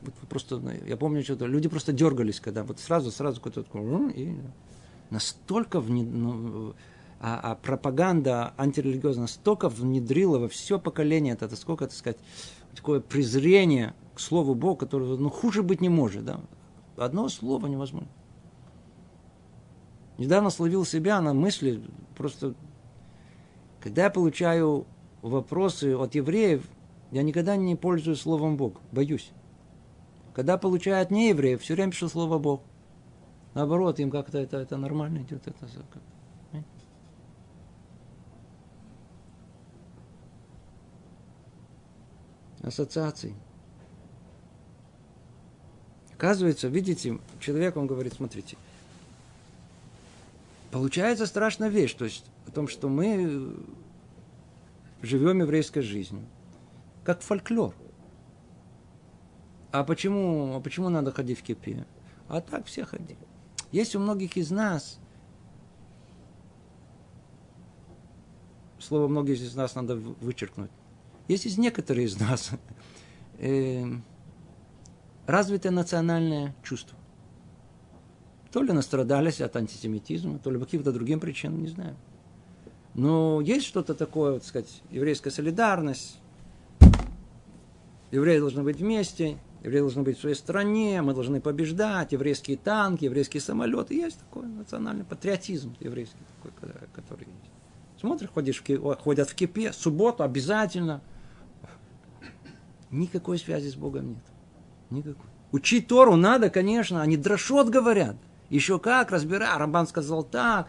[0.00, 4.34] Вот просто, я помню, что-то, люди просто дергались, когда вот сразу, сразу кто-то такой, и
[5.10, 6.06] настолько внед...
[6.06, 6.74] ну,
[7.20, 12.18] а, а пропаганда антирелигиозная настолько внедрила во все поколение это, это сколько, так сказать,
[12.74, 16.24] такое презрение к слову Бог, которое ну, хуже быть не может.
[16.24, 16.40] Да?
[16.96, 18.08] Одно слово невозможно.
[20.18, 21.82] Недавно словил себя на мысли,
[22.16, 22.54] просто,
[23.80, 24.86] когда я получаю
[25.22, 26.64] вопросы от евреев,
[27.10, 29.32] я никогда не пользуюсь словом Бог, боюсь.
[30.34, 32.62] Когда получаю от неевреев, все время пишу слово Бог.
[33.54, 35.46] Наоборот, им как-то это, это нормально идет.
[35.46, 36.02] Это, как,
[42.64, 43.34] ассоциаций.
[46.12, 48.56] Оказывается, видите, человек, он говорит, смотрите,
[50.70, 53.54] получается страшная вещь, то есть о том, что мы
[55.02, 56.24] живем еврейской жизнью,
[57.02, 57.74] как фольклор.
[59.70, 61.84] А почему, а почему надо ходить в кипе?
[62.28, 63.18] А так все ходили.
[63.72, 64.98] Есть у многих из нас,
[68.78, 70.70] слово многих из нас надо вычеркнуть,
[71.28, 72.50] есть из некоторых из нас
[73.38, 73.84] э,
[75.26, 76.98] развитое национальное чувство.
[78.52, 81.96] То ли настрадались от антисемитизма, то ли по каким-то другим причинам, не знаю.
[82.94, 86.20] Но есть что-то такое, вот сказать, еврейская солидарность.
[88.12, 93.06] Евреи должны быть вместе, евреи должны быть в своей стране, мы должны побеждать, еврейские танки,
[93.06, 93.94] еврейские самолеты.
[93.94, 98.00] Есть такой национальный патриотизм еврейский, такой, который есть.
[98.00, 98.62] Смотришь, ходишь
[99.00, 101.00] ходят в кипе, субботу обязательно–
[102.94, 104.24] Никакой связи с Богом нет.
[104.90, 105.26] Никакой.
[105.50, 108.14] Учить Тору надо, конечно, они дрошот говорят.
[108.50, 109.58] Еще как, разбирай.
[109.58, 110.68] Рамбан сказал так,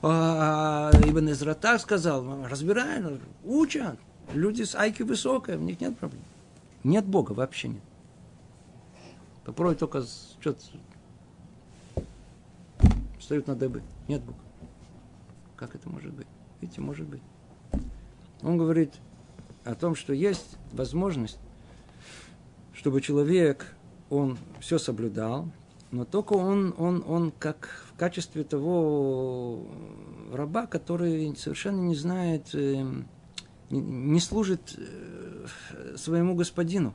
[0.00, 2.46] а, Ибн Изра так сказал.
[2.46, 3.02] Разбирай,
[3.44, 3.98] учат.
[4.32, 6.22] Люди с айки высокой, у них нет проблем.
[6.84, 7.82] Нет Бога, вообще нет.
[9.44, 10.04] Попробуй только
[10.40, 10.60] что-то
[13.18, 13.82] встают на дыбы.
[14.06, 14.38] Нет Бога.
[15.56, 16.28] Как это может быть?
[16.60, 17.22] Видите, может быть.
[18.42, 18.94] Он говорит
[19.64, 21.40] о том, что есть возможность
[22.78, 23.74] чтобы человек,
[24.08, 25.50] он все соблюдал,
[25.90, 29.66] но только он, он, он как в качестве того
[30.32, 32.86] раба, который совершенно не знает, э,
[33.70, 35.46] не служит э,
[35.96, 36.94] своему господину.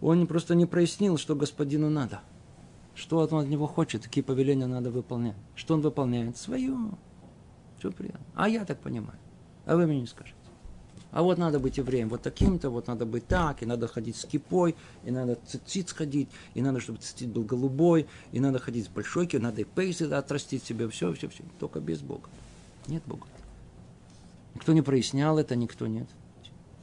[0.00, 2.20] Он просто не прояснил, что господину надо.
[2.94, 5.36] Что он от него хочет, какие повеления надо выполнять.
[5.56, 6.36] Что он выполняет?
[6.36, 6.76] Свое.
[7.80, 8.24] Все приятно.
[8.36, 9.18] А я так понимаю.
[9.66, 10.36] А вы мне не скажете.
[11.12, 14.24] А вот надо быть евреем вот таким-то, вот надо быть так, и надо ходить с
[14.24, 18.88] кипой, и надо цицит ходить, и надо, чтобы цицит был голубой, и надо ходить с
[18.88, 22.28] большой кипой, надо и пейсы отрастить себе, все, все, все, только без Бога.
[22.86, 23.26] Нет Бога.
[24.54, 26.08] Никто не прояснял это, никто нет.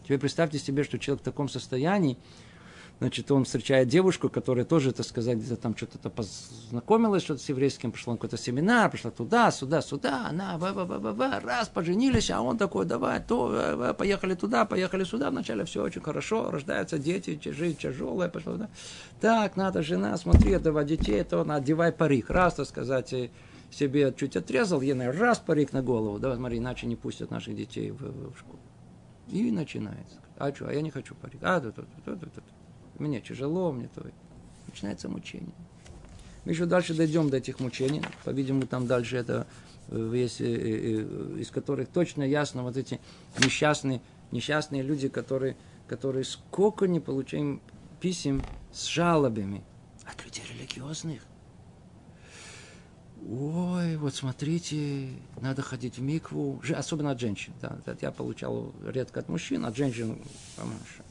[0.04, 2.18] Теперь представьте себе, что человек в таком состоянии,
[3.00, 7.94] Значит, он встречает девушку, которая тоже, так сказать, где-то там что-то познакомилась что-то с еврейским,
[7.94, 12.58] пошла на какой-то семинар, пошла туда, сюда, сюда, она, ба ба раз, поженились, а он
[12.58, 18.28] такой, давай, то, поехали туда, поехали сюда, вначале все очень хорошо, рождаются дети, жизнь тяжелая,
[18.28, 18.70] пошла туда.
[19.22, 23.14] Так, надо, жена, смотри, давай детей, то одевай парик, раз, так сказать,
[23.72, 27.92] себе чуть отрезал, ей раз парик на голову, давай, смотри, иначе не пустят наших детей
[27.92, 28.60] в, в школу.
[29.30, 30.18] И начинается.
[30.38, 31.40] А что, а я не хочу парик.
[31.44, 32.59] А, да, да, да, да, да
[33.00, 34.06] мне тяжело, мне то.
[34.68, 35.54] Начинается мучение.
[36.46, 38.02] Мы еще дальше дойдем до этих мучений.
[38.24, 39.48] По-видимому, там дальше это
[39.90, 43.00] э, есть, э, э, из которых точно ясно вот эти
[43.44, 45.58] несчастные, несчастные люди, которые,
[45.88, 47.62] которые сколько не получаем
[48.00, 49.64] писем с жалобами
[50.06, 51.22] от людей религиозных.
[53.28, 55.10] Ой, вот смотрите,
[55.42, 57.54] надо ходить в микву, особенно от женщин.
[57.62, 60.18] Да, я получал редко от мужчин, от женщин,
[60.56, 61.02] помашь.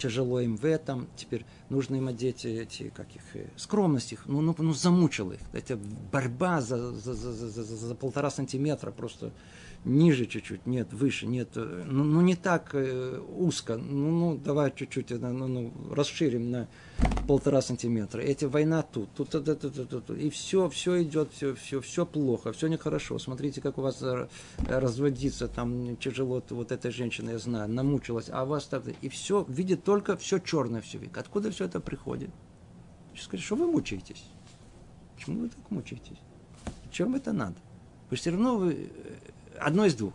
[0.00, 4.40] Тяжело им в этом, теперь нужно им одеть эти, как их, э, скромность их, ну,
[4.40, 5.40] ну, ну замучил их.
[5.52, 5.78] Это
[6.12, 9.32] борьба за, за, за, за, за, за полтора сантиметра просто
[9.84, 14.72] ниже чуть-чуть, нет, выше, нет, э, ну, ну не так э, узко, ну, ну давай
[14.74, 16.68] чуть-чуть, ну, ну, расширим на
[17.26, 18.20] полтора сантиметра.
[18.20, 22.04] Эти война тут, тут, тут, тут, тут, тут, и все, все идет, все, все, все
[22.04, 23.18] плохо, все нехорошо.
[23.18, 24.28] Смотрите, как у вас э,
[24.68, 29.46] разводиться там тяжело, вот эта женщина, я знаю, намучилась, а у вас так, и все,
[29.48, 31.16] видит только все черное все видит.
[31.16, 32.30] Откуда все это приходит?
[33.18, 34.24] Скажите, что вы мучаетесь?
[35.16, 36.18] Почему вы так мучаетесь?
[36.90, 37.56] Чем это надо?
[38.10, 38.90] Вы все равно вы
[39.58, 40.12] одно из двух.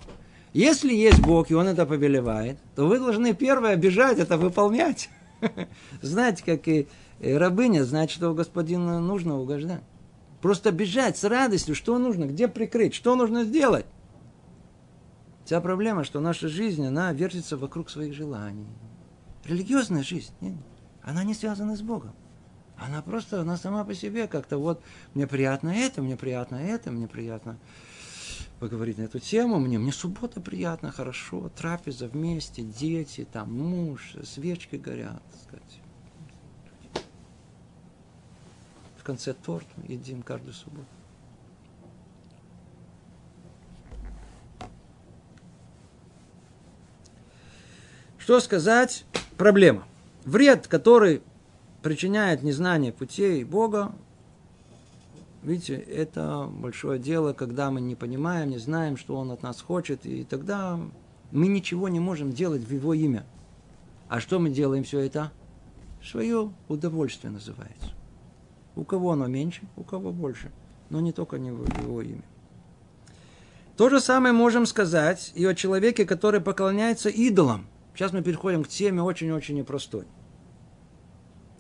[0.54, 5.10] Если есть Бог, и Он это повелевает, то вы должны первое бежать, это выполнять.
[6.02, 6.88] Знаете, как и
[7.20, 9.82] рабыня знает, что господину нужно угождать.
[10.42, 13.86] Просто бежать с радостью, что нужно, где прикрыть, что нужно сделать.
[15.44, 18.68] Вся проблема, что наша жизнь, она вертится вокруг своих желаний.
[19.44, 20.56] Религиозная жизнь, нет,
[21.04, 22.16] она не связана с Богом.
[22.78, 24.82] Она просто, она сама по себе как-то вот,
[25.14, 27.58] мне приятно это, мне приятно это, мне приятно
[28.60, 29.60] поговорить на эту тему.
[29.60, 35.80] Мне, мне суббота приятно, хорошо, трапеза вместе, дети, там муж, свечки горят, так сказать.
[38.98, 40.88] В конце торт едим каждую субботу.
[48.18, 49.06] Что сказать?
[49.38, 49.86] Проблема.
[50.24, 51.22] Вред, который
[51.84, 53.94] причиняет незнание путей Бога,
[55.46, 60.04] Видите, это большое дело, когда мы не понимаем, не знаем, что Он от нас хочет,
[60.04, 60.80] и тогда
[61.32, 63.28] мы ничего не можем делать в Его имя.
[64.10, 65.32] А что мы делаем все это?
[66.04, 67.92] Свое удовольствие называется.
[68.76, 70.52] У кого оно меньше, у кого больше.
[70.90, 72.24] Но не только не в Его имя.
[73.78, 77.68] То же самое можем сказать и о человеке, который поклоняется идолам.
[77.94, 80.06] Сейчас мы переходим к теме очень-очень непростой.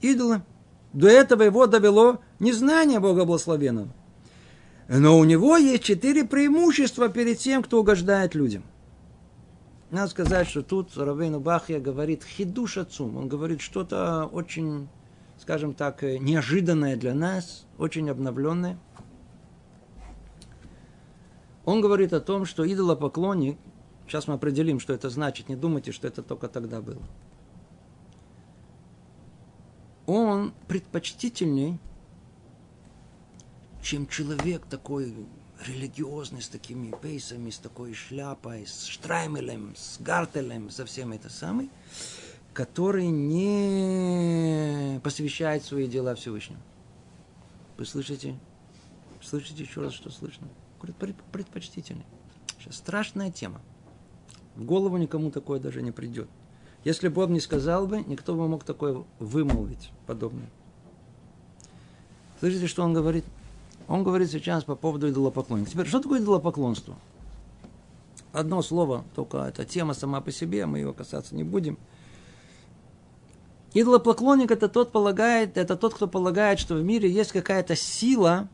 [0.01, 0.41] Идолы–
[0.95, 3.89] до этого его довело незнание Бога Благословенного.
[4.87, 8.63] Но у него есть четыре преимущества перед тем, кто угождает людям.
[9.89, 13.17] Надо сказать, что тут Равейну Бахья говорит хидуш отцум.
[13.17, 14.87] Он говорит что-то очень,
[15.39, 18.77] скажем так, неожиданное для нас, очень обновленное.
[21.63, 23.57] Он говорит о том, что идолопоклонник,
[24.07, 27.01] сейчас мы определим, что это значит, не думайте, что это только тогда было–
[30.05, 31.79] он предпочтительней,
[33.85, 35.13] чем человек такой
[35.63, 41.69] религиозный, с такими пейсами, с такой шляпой, с штраймелем, с гартелем, со всем это самый,
[42.51, 46.61] который не посвящает свои дела Всевышнему.
[47.77, 48.39] Вы слышите?
[49.21, 50.47] Слышите еще раз, что слышно?
[51.31, 52.05] Предпочтительный.
[52.57, 53.61] Сейчас страшная тема.
[54.55, 56.27] В голову никому такое даже не придет.
[56.83, 60.49] Если Бог не сказал бы, никто бы мог такое вымолвить подобное.
[62.39, 63.25] Слышите, что он говорит?
[63.87, 65.71] Он говорит сейчас по поводу идолопоклонства.
[65.71, 66.95] Теперь, что такое идолопоклонство?
[68.31, 71.77] Одно слово, только эта тема сама по себе, мы его касаться не будем.
[73.73, 78.47] Идолопоклонник это тот полагает, это тот, кто полагает, что в мире есть какая-то сила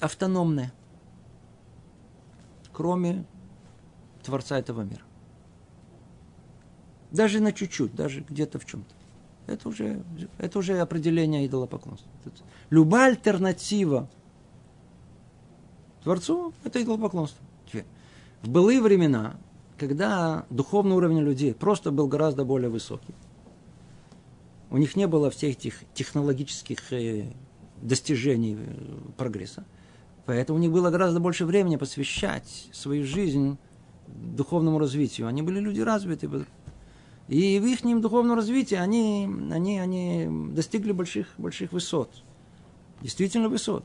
[0.00, 0.72] автономная,
[2.72, 3.24] кроме
[4.22, 5.02] Творца этого мира.
[7.10, 8.94] Даже на чуть-чуть, даже где-то в чем-то.
[9.46, 10.02] Это уже,
[10.38, 12.10] это уже определение идолопоклонства.
[12.70, 14.08] Любая альтернатива
[16.04, 17.44] Творцу– это идолопоклонство.
[18.42, 19.36] В былые времена,
[19.78, 23.14] когда духовный уровень людей просто был гораздо более высокий,
[24.70, 27.26] у них не было всех этих технологических э,
[27.80, 29.64] достижений э, прогресса,
[30.26, 33.58] поэтому у них было гораздо больше времени посвящать свою жизнь
[34.08, 35.28] духовному развитию.
[35.28, 36.46] Они были люди развитые,
[37.28, 42.10] и в их духовном развитии они, они, они достигли больших, больших высот.
[43.00, 43.84] Действительно высот.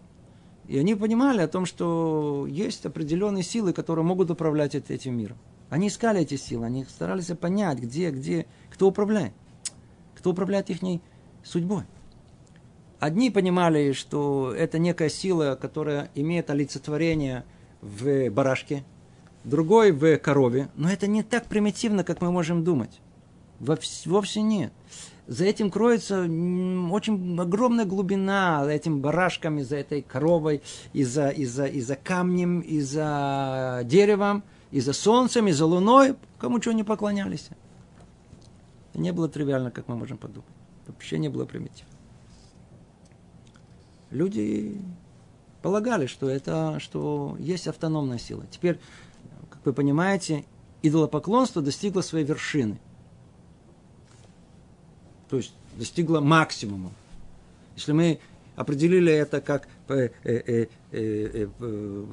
[0.68, 5.38] И они понимали о том, что есть определенные силы, которые могут управлять этим миром.
[5.70, 9.34] Они искали эти силы, они старались понять, где, где, кто управляет.
[10.16, 10.80] Кто управляет их
[11.44, 11.84] судьбой.
[13.00, 17.46] Одни понимали, что это некая сила, которая имеет олицетворение
[17.82, 18.84] в барашке,
[19.44, 20.70] другой в корове.
[20.76, 23.00] Но это не так примитивно, как мы можем думать.
[23.60, 24.72] Вовсе нет.
[25.28, 30.62] За этим кроется очень огромная глубина, за этим барашками, за этой коровой,
[30.94, 35.66] и за, и за, и за камнем, и за деревом, и за солнцем, и за
[35.66, 37.50] луной, кому чего не поклонялись.
[38.94, 40.48] Не было тривиально, как мы можем подумать.
[40.88, 41.94] Вообще не было примитивно.
[44.12, 44.80] Люди
[45.62, 48.46] полагали, что это, что есть автономная сила.
[48.50, 48.80] Теперь,
[49.50, 50.46] как вы понимаете,
[50.84, 52.80] идолопоклонство достигло своей вершины
[55.30, 56.92] то есть достигла максимума.
[57.76, 58.20] Если мы
[58.56, 61.48] определили это как э, э, э,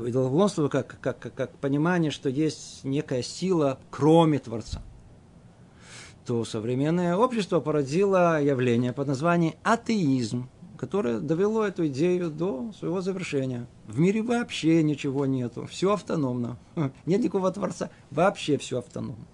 [0.07, 4.83] идолопоклонство, как, как, как, как понимание, что есть некая сила, кроме Творца
[6.27, 10.49] то современное общество породило явление под названием атеизм,
[10.79, 13.67] которое довело эту идею до своего завершения.
[13.87, 16.57] В мире вообще ничего нету, все автономно.
[17.07, 19.25] Нет никакого Творца, вообще все автономно.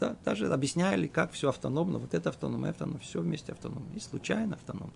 [0.00, 3.86] Да, даже объясняли, как все автономно, вот это автономно, это автономно, все вместе автономно.
[3.94, 4.94] И случайно автономно.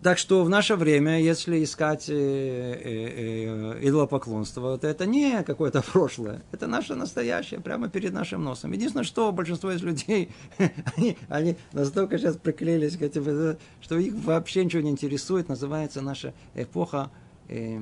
[0.00, 5.82] Так что в наше время, если искать э, э, э, идолопоклонство, то это не какое-то
[5.92, 8.70] прошлое, это наше настоящее, прямо перед нашим носом.
[8.70, 10.30] Единственное, что большинство из людей,
[10.96, 16.32] они, они настолько сейчас приклеились к этим, что их вообще ничего не интересует, называется наша
[16.54, 17.10] эпоха
[17.48, 17.80] э,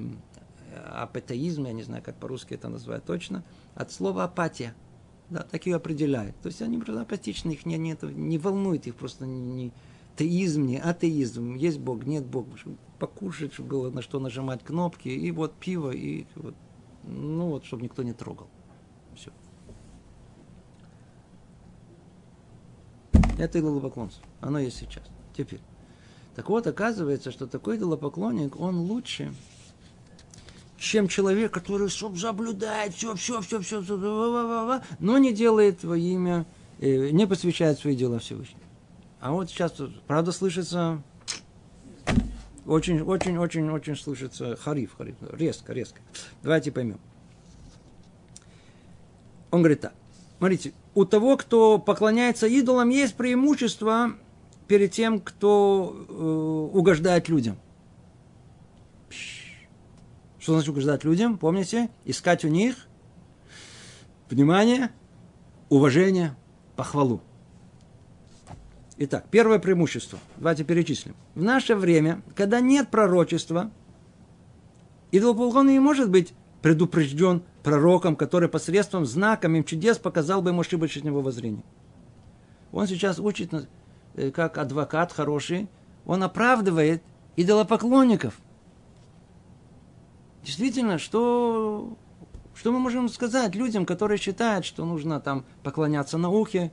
[0.90, 3.44] апатеизма, я не знаю, как по-русски это называют точно,
[3.76, 4.74] от слова апатия.
[5.30, 6.36] Да, так ее определяют.
[6.40, 9.72] То есть они просто апатичны, их не, не, не волнует, их просто не, не
[10.16, 12.50] теизм, не атеизм, есть Бог, нет Бога,
[12.98, 16.54] покушать, было на что нажимать кнопки, и вот пиво, и вот,
[17.04, 18.48] ну вот, чтобы никто не трогал.
[19.14, 19.30] Все.
[23.38, 24.24] Это идолопоклонство.
[24.40, 25.04] Оно есть сейчас.
[25.36, 25.60] Теперь.
[26.34, 29.34] Так вот, оказывается, что такой идолопоклонник, он лучше,
[30.78, 36.46] чем человек, который все соблюдает, все, все, все, все, все, но не делает во имя,
[36.80, 38.62] э, не посвящает свои дела Всевышнему.
[39.20, 39.74] А вот сейчас,
[40.06, 41.02] правда, слышится
[42.66, 46.00] очень, очень, очень, очень слышится хариф, хариф, резко, резко.
[46.42, 47.00] Давайте поймем.
[49.50, 49.94] Он говорит так.
[50.38, 54.12] Смотрите, у того, кто поклоняется идолам, есть преимущество
[54.68, 57.56] перед тем, кто э, угождает людям.
[60.46, 61.38] Что значит угождать людям?
[61.38, 61.90] Помните?
[62.04, 62.86] Искать у них
[64.30, 64.92] внимание,
[65.70, 66.36] уважение,
[66.76, 67.20] похвалу.
[68.96, 70.20] Итак, первое преимущество.
[70.36, 71.16] Давайте перечислим.
[71.34, 73.72] В наше время, когда нет пророчества,
[75.10, 76.32] идолополкон не может быть
[76.62, 81.64] предупрежден пророком, который посредством знаком им чудес показал бы ему ошибочного воззрения.
[82.70, 83.50] Он сейчас учит,
[84.14, 85.68] э, как адвокат хороший,
[86.04, 87.02] он оправдывает
[87.34, 88.38] идолопоклонников.
[90.46, 91.98] Действительно, что,
[92.54, 96.70] что мы можем сказать людям, которые считают, что нужно там поклоняться науке,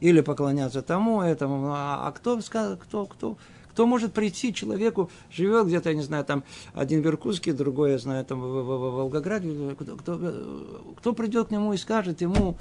[0.00, 1.72] или поклоняться тому, этому.
[1.72, 3.38] А, а кто, кто, кто,
[3.70, 6.44] кто может прийти человеку, живет где-то, я не знаю, там
[6.74, 11.48] один в Иркутске, другой, я знаю, там в, в, в Волгограде, кто, кто, кто придет
[11.48, 12.54] к нему и скажет ему,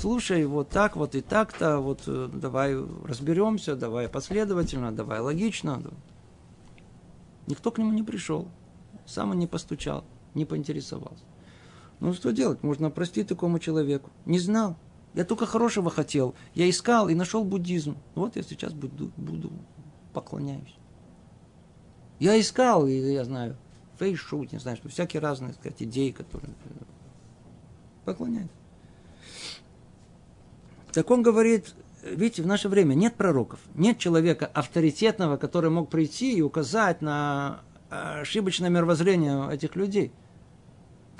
[0.00, 5.82] слушай, вот так вот и так-то, вот э, давай разберемся, давай последовательно, давай логично.
[7.46, 8.48] Никто к нему не пришел,
[9.10, 10.04] сам он не постучал,
[10.34, 11.24] не поинтересовался.
[12.00, 12.62] Ну что делать?
[12.62, 14.10] Можно простить такому человеку.
[14.24, 14.76] Не знал,
[15.14, 16.34] я только хорошего хотел.
[16.54, 17.96] Я искал и нашел буддизм.
[18.14, 19.52] Вот я сейчас буду, буду
[20.12, 20.74] поклоняюсь.
[22.18, 23.56] Я искал, и я знаю,
[23.98, 26.84] фейшут, не знаю, что всякие разные, так сказать, идеи, которые э,
[28.04, 28.54] поклоняются.
[30.92, 36.36] Так он говорит, видите, в наше время нет пророков, нет человека авторитетного, который мог прийти
[36.36, 37.60] и указать на
[37.90, 40.12] ошибочное мировоззрение этих людей–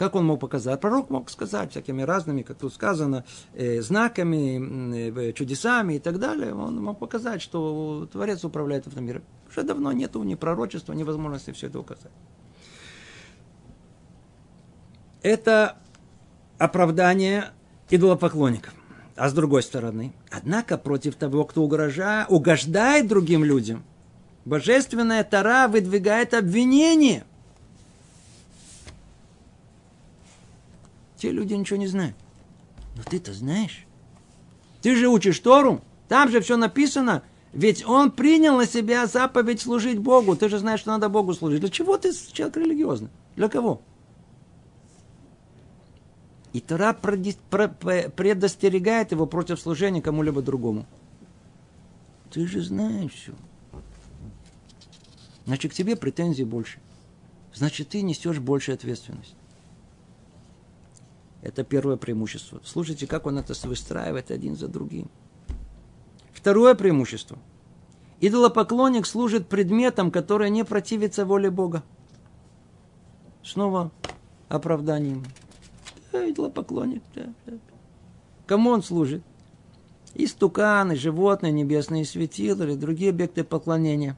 [0.00, 0.80] как он мог показать?
[0.80, 6.54] Пророк мог сказать всякими разными, как тут сказано, э, знаками, э, чудесами и так далее.
[6.54, 9.22] Он мог показать, что Творец управляет этим миром.
[9.50, 12.12] Уже давно нету ни пророчества, ни возможности все это указать.
[15.20, 15.76] Это
[16.56, 17.50] оправдание
[17.90, 18.72] идолопоклонников.
[19.16, 23.84] А с другой стороны, однако против того, кто угрожает, угождает другим людям,
[24.44, 27.24] божественная Тара выдвигает обвинение–
[31.20, 32.16] Те люди ничего не знают.
[32.96, 33.84] Но ты-то знаешь.
[34.80, 35.82] Ты же учишь Тору.
[36.08, 37.22] Там же все написано.
[37.52, 40.34] Ведь он принял на себя заповедь служить Богу.
[40.34, 41.60] Ты же знаешь, что надо Богу служить.
[41.60, 43.10] Для чего ты человек религиозный?
[43.36, 43.82] Для кого?
[46.54, 50.86] И Тора предостерегает его против служения кому-либо другому.
[52.30, 53.34] Ты же знаешь все.
[55.50, 56.78] Значит, к тебе претензий больше.
[57.52, 59.34] Значит, ты несешь больше ответственность.
[61.42, 62.60] Это первое преимущество.
[62.64, 65.10] Слушайте, как он это выстраивает один за другим.
[66.32, 67.36] Второе преимущество.
[68.20, 71.82] Идолопоклонник служит предметом, который не противится воле Бога.
[73.42, 73.90] Снова
[74.48, 75.24] оправданием.
[76.12, 77.02] Да, идолопоклонник.
[77.16, 77.54] Да, да.
[78.46, 79.24] Кому он служит?
[80.14, 84.16] Истуканы, животные, небесные светила или другие объекты поклонения.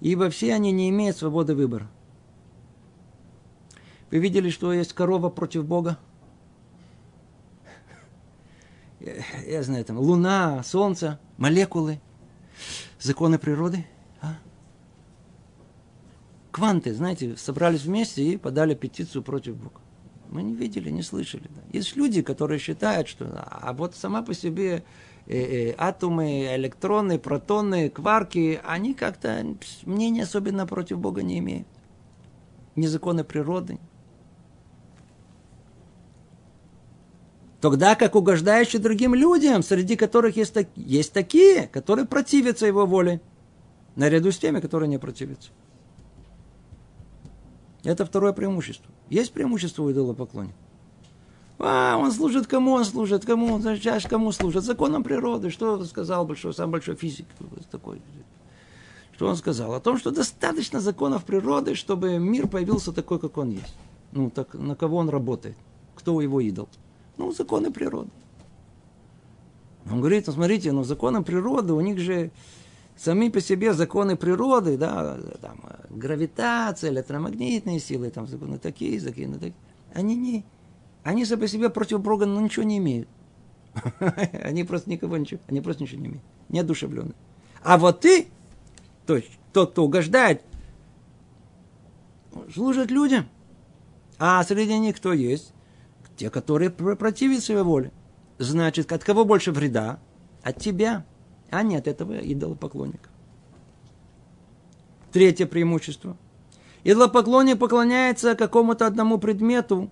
[0.00, 1.88] Ибо все они не имеют свободы выбора.
[4.10, 5.98] Вы видели, что есть корова против Бога?
[9.00, 9.14] Я,
[9.46, 12.00] я знаю, там Луна, Солнце, молекулы.
[13.00, 13.86] законы природы?
[14.20, 14.36] А?
[16.50, 19.80] Кванты, знаете, собрались вместе и подали петицию против Бога.
[20.30, 21.48] Мы не видели, не слышали.
[21.48, 21.62] Да.
[21.72, 24.84] Есть люди, которые считают, что а вот сама по себе
[25.76, 29.44] атомы, электроны, протоны, кварки, они как-то
[29.84, 31.68] мнения особенно против Бога не имеют.
[32.76, 33.78] Ни законы природы.
[37.60, 43.20] Тогда как угождающие другим людям, среди которых есть, так, есть такие, которые противятся его воле,
[43.96, 45.50] наряду с теми, которые не противятся.
[47.82, 48.92] Это второе преимущество.
[49.10, 50.67] Есть преимущество у идолопоклонника.
[51.58, 54.64] А, он служит кому он служит, кому, сейчас кому служит?
[54.64, 55.50] Законам природы.
[55.50, 57.26] Что сказал большой, самый большой физик
[57.70, 58.00] такой?
[59.12, 59.74] Что он сказал?
[59.74, 63.74] О том, что достаточно законов природы, чтобы мир появился такой, как он есть.
[64.12, 65.56] Ну, так на кого он работает?
[65.96, 66.68] Кто его идол?
[67.16, 68.10] Ну, законы природы.
[69.90, 72.30] Он говорит, ну, смотрите, ну, законы природы, у них же
[72.96, 79.54] сами по себе законы природы, да, там, гравитация, электромагнитные силы, там, законы такие, законы такие,
[79.94, 80.44] они не,
[81.02, 83.08] они же по себе против Бога ну, ничего не имеют.
[84.42, 86.24] Они просто никого ничего, они просто ничего не имеют.
[86.48, 87.14] Неодушевленные.
[87.62, 88.28] А вот ты,
[89.06, 90.42] то есть тот, кто угождает,
[92.52, 93.28] служит людям.
[94.18, 95.52] А среди них кто есть?
[96.16, 97.92] Те, которые противятся его воле.
[98.38, 100.00] Значит, от кого больше вреда?
[100.42, 101.04] От тебя,
[101.50, 103.10] а не от этого идолопоклонника.
[105.12, 106.16] Третье преимущество.
[106.84, 109.90] Идолопоклонник поклоняется какому-то одному предмету,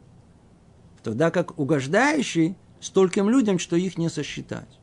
[1.07, 4.81] тогда как угождающий стольким людям, что их не сосчитать.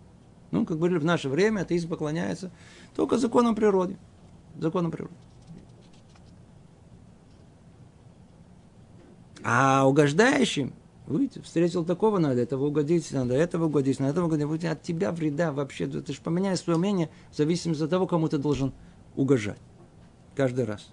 [0.52, 2.50] Ну, как говорили в наше время, атеизм поклоняется
[2.96, 3.98] только законам природы.
[4.58, 5.14] Законам природы.
[9.44, 10.74] А угождающим
[11.06, 14.64] Видите, встретил такого, надо этого угодить, надо этого угодить, надо этого угодить.
[14.64, 15.86] От тебя вреда вообще.
[15.86, 18.72] Ты же поменяешь свое мнение в зависимости от того, кому ты должен
[19.18, 19.60] угожать.
[20.34, 20.90] Каждый раз.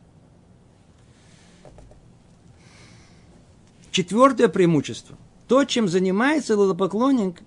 [3.90, 5.16] Четвертое преимущество.
[5.48, 7.42] То, чем занимается лолопоклонник,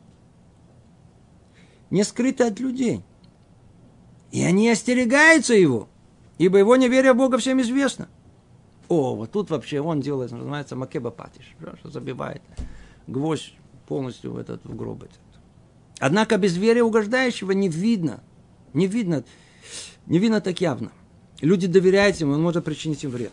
[1.89, 3.01] не скрыто от людей.
[4.31, 5.87] И они остерегаются его,
[6.37, 8.09] ибо его неверие Бога всем известно.
[8.89, 12.41] О, вот тут вообще он делает, называется макеба патиш, что забивает
[13.07, 13.53] гвоздь
[13.87, 15.03] полностью в этот в гроб.
[15.03, 15.19] Этот.
[15.99, 18.21] Однако без веры угождающего не видно,
[18.73, 19.23] не видно,
[20.05, 20.91] не видно так явно.
[21.39, 23.31] Люди доверяют ему, он может причинить им вред.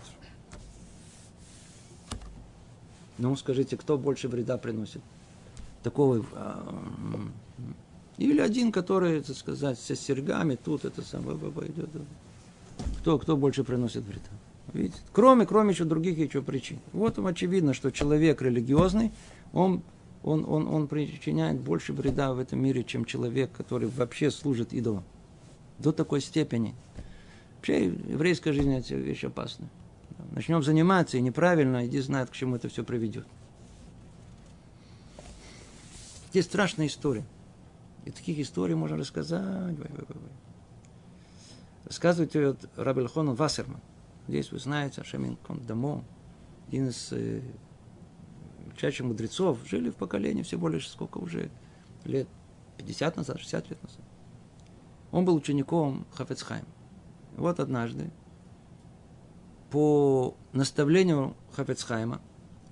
[3.21, 5.03] Ну, скажите, кто больше вреда приносит?
[5.83, 6.25] Такого...
[6.33, 6.75] А,
[8.17, 11.91] или один, который, так сказать, со сергами, тут это самое идет.
[12.99, 14.31] Кто, кто больше приносит вреда?
[14.73, 14.99] Видите?
[15.13, 16.79] Кроме, кроме еще других еще причин.
[16.93, 19.13] Вот очевидно, что человек религиозный,
[19.53, 19.83] он,
[20.23, 25.05] он, он, он причиняет больше вреда в этом мире, чем человек, который вообще служит идолам.
[25.79, 26.75] До такой степени.
[27.57, 29.69] Вообще еврейская жизнь это вещь опасная.
[30.33, 33.27] Начнем заниматься и неправильно, иди знает, к чему это все приведет.
[36.31, 37.25] Здесь страшная история.
[38.05, 39.77] И таких историй можно рассказать.
[41.85, 43.81] Рассказывает ее Рабельхон Вассерман.
[44.29, 46.05] Здесь, вы знаете, Ашемин Кондамо,
[46.69, 47.43] один из э,
[49.01, 51.51] мудрецов, жили в поколении все более, сколько уже,
[52.05, 52.29] лет
[52.79, 54.01] 50 назад, 60 лет назад.
[55.11, 56.65] Он был учеником Хафецхайм.
[57.37, 58.11] Вот однажды,
[59.71, 62.21] по наставлению Хафецхайма,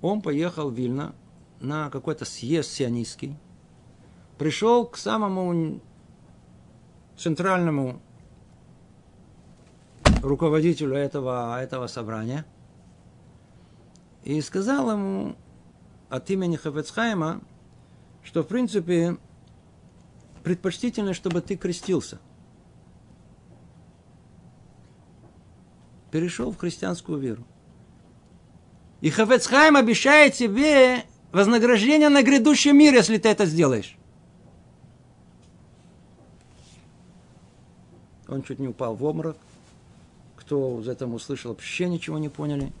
[0.01, 1.15] он поехал в Вильно
[1.59, 3.37] на какой-то съезд сионистский,
[4.37, 5.81] пришел к самому
[7.17, 8.01] центральному
[10.21, 12.45] руководителю этого, этого собрания
[14.23, 15.35] и сказал ему
[16.09, 17.41] от имени Хафецхайма,
[18.23, 19.17] что в принципе
[20.43, 22.19] предпочтительно, чтобы ты крестился.
[26.11, 27.43] Перешел в христианскую веру.
[29.01, 33.97] И Хафецхайм обещает тебе вознаграждение на грядущий мир, если ты это сделаешь.
[38.27, 39.37] Он чуть не упал в обморок
[40.49, 42.73] кто из этого услышал, вообще ничего не поняли.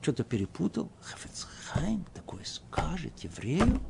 [0.00, 0.88] Что-то перепутал.
[1.02, 3.82] Хафецхайм такое скажет еврею?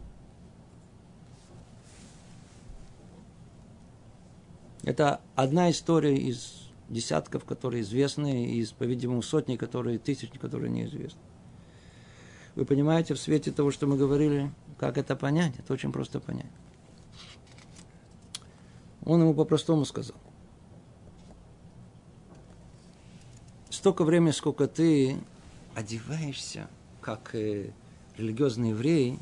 [4.83, 11.21] Это одна история из десятков, которые известны, из, по-видимому, сотни, которые, тысяч, которые неизвестны.
[12.55, 15.55] Вы понимаете, в свете того, что мы говорили, как это понять?
[15.59, 16.51] Это очень просто понять.
[19.05, 20.17] Он ему по-простому сказал.
[23.85, 25.19] столько времени, сколько ты
[25.75, 26.71] одеваешься,
[27.03, 27.71] как э,
[28.17, 29.19] религиозный еврей,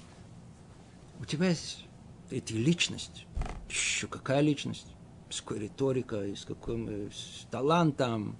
[1.18, 1.84] у тебя есть
[2.30, 3.26] эта личность.
[3.68, 4.86] Еще какая личность?
[5.32, 8.36] С какой риторикой, с каким с талантом,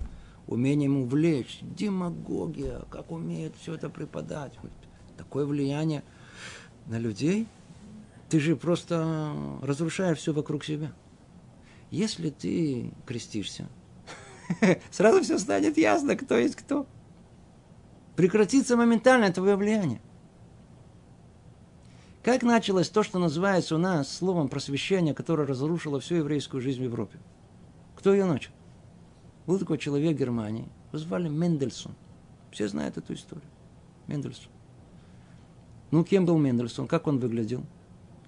[0.46, 4.52] умением увлечь, демагогия, как умеет все это преподать.
[5.16, 6.02] Такое влияние
[6.86, 7.46] на людей,
[8.28, 10.92] ты же просто разрушаешь все вокруг себя.
[11.90, 13.68] Если ты крестишься,
[14.90, 16.86] сразу все станет ясно, кто есть кто.
[18.16, 20.00] Прекратится моментально твое влияние.
[22.22, 26.84] Как началось то, что называется у нас словом просвещения, которое разрушило всю еврейскую жизнь в
[26.84, 27.18] Европе?
[27.96, 28.52] Кто ее начал?
[29.46, 31.96] Был такой человек в Германии, его звали Мендельсон.
[32.52, 33.44] Все знают эту историю.
[34.06, 34.52] Мендельсон.
[35.90, 36.86] Ну, кем был Мендельсон?
[36.86, 37.64] Как он выглядел?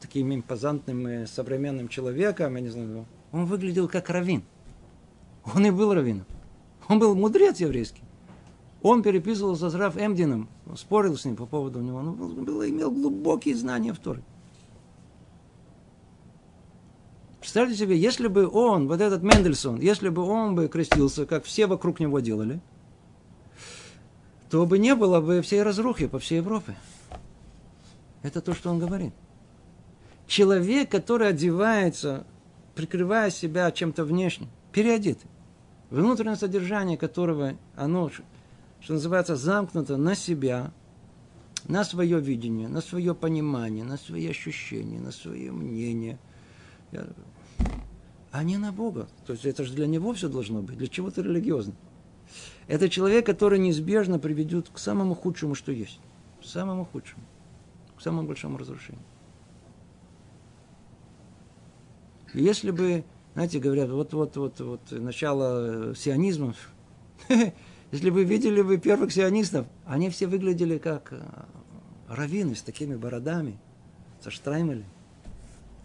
[0.01, 3.07] Таким импозантным э, современным человеком, я не знаю.
[3.30, 4.42] Он выглядел как раввин.
[5.55, 6.26] Он и был раввином.
[6.88, 8.03] Он был мудрец еврейский.
[8.85, 12.01] Он переписывался с Раф Эмдином, спорил с ним по поводу него.
[12.01, 14.22] Он был, имел глубокие знания в Торе.
[17.41, 21.66] Представьте себе, если бы он, вот этот Мендельсон, если бы он бы крестился, как все
[21.66, 22.61] вокруг него делали,
[24.51, 26.76] то бы не было бы всей разрухи по всей Европе.
[28.22, 29.14] Это то, что он говорит.
[30.26, 32.26] Человек, который одевается,
[32.74, 35.30] прикрывая себя чем-то внешним, переодетый,
[35.89, 38.11] внутреннее содержание которого, оно
[38.85, 40.70] что называется, замкнуто на себя,
[41.66, 46.18] на свое видение, на свое понимание, на свои ощущения, на свое мнение,
[48.30, 49.09] а не на Бога.
[49.26, 51.72] То есть это же для него все должно быть, для чего-то религиозно.
[52.66, 55.99] Это человек, который неизбежно приведет к самому худшему, что есть.
[56.43, 57.24] К самому худшему.
[57.97, 59.03] К самому большому разрушению.
[62.35, 66.55] И если бы, знаете, говорят, вот-вот-вот вот начало сионизма,
[67.95, 71.22] Если вы видели вы первых сионистов, они все выглядели как э,
[72.09, 73.57] раввины с такими бородами,
[74.20, 74.84] со штраймели.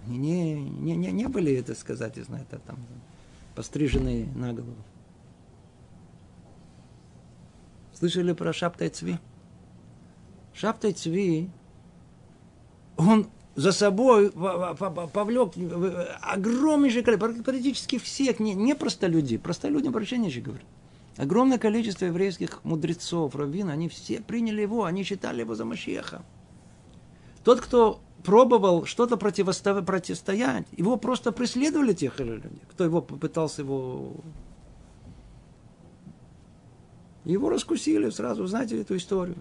[0.07, 2.80] Они не, не, не, не были, это сказать, знаете, там,
[3.53, 4.74] постриженные на голову.
[7.93, 9.20] Слышали про Шаптай Цви?
[10.55, 11.47] Шаптай Цви,
[12.97, 15.53] он за собой повлек
[16.22, 20.66] огромнейшее количество, практически всех, не, не просто людей, просто людям прощения же говорят.
[21.18, 26.24] Огромное количество еврейских мудрецов, раввин, они все приняли его, они считали его за Машеха.
[27.43, 34.14] Тот, кто пробовал что-то противостоять, его просто преследовали тех людей, кто его попытался его...
[37.26, 39.36] Его раскусили сразу, знаете эту историю.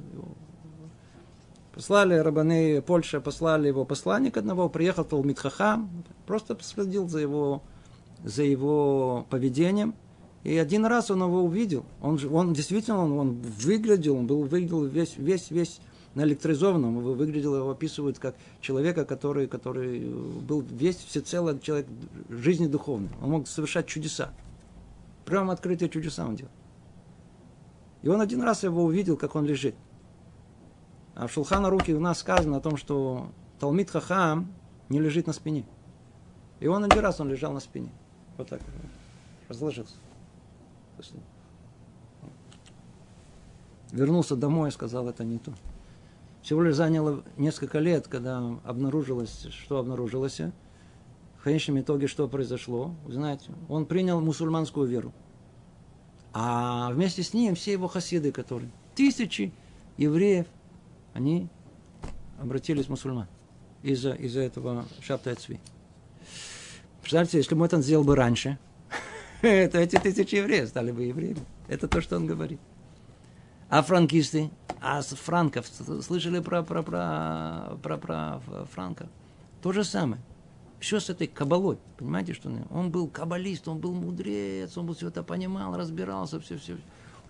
[1.73, 5.89] Послали рабаны Польша, послали его посланник одного, приехал Талмит Хахам,
[6.27, 7.63] просто следил за его,
[8.25, 9.95] за его поведением–
[10.45, 11.85] и один раз он его увидел.
[12.01, 15.81] Он, он действительно, он, он выглядел, он был, выглядел весь, весь, весь
[16.15, 17.01] наэлектризованным.
[17.01, 21.87] Выглядел, его описывают как человека, который, который был весь всецело человек
[22.29, 23.11] жизни духовной.
[23.23, 24.33] Он мог совершать чудеса.
[25.25, 26.53] Прямо открытые чудеса он делал.
[28.03, 29.75] И он один раз его увидел, как он лежит.
[31.15, 33.29] А в Шулхана Руки у нас сказано о том, что
[33.59, 34.53] Талмит Хахам
[34.89, 35.65] не лежит на спине.
[36.61, 37.91] И он один раз он лежал на спине.
[38.37, 38.61] Вот так.
[39.49, 39.95] Разложился.
[43.93, 45.53] Вернулся домой и сказал, это не то.
[46.43, 50.41] Всего лишь заняло несколько лет, когда обнаружилось, что обнаружилось.
[51.39, 52.95] В конечном итоге, что произошло?
[53.07, 55.13] Знаете, он принял мусульманскую веру.
[56.33, 59.53] А вместе с ним все его хасиды, которые тысячи
[59.97, 60.47] евреев,
[61.15, 61.49] они
[62.41, 63.27] обратились в мусульман
[63.83, 65.61] из-за из этого шапта Цви.
[67.01, 68.59] Представьте, если бы это сделал бы раньше,
[69.41, 71.45] то эти тысячи евреев стали бы евреями.
[71.69, 72.59] Это то, что он говорит.
[73.69, 75.67] А франкисты, а франков,
[76.03, 78.41] слышали про, про, про, про, про
[78.73, 79.09] Франка?
[79.63, 80.21] То же самое.
[80.81, 81.79] Все с этой кабалой.
[81.99, 86.77] Понимаете, что он был каббалист, он был мудрец, он все это понимал, разбирался, все, все.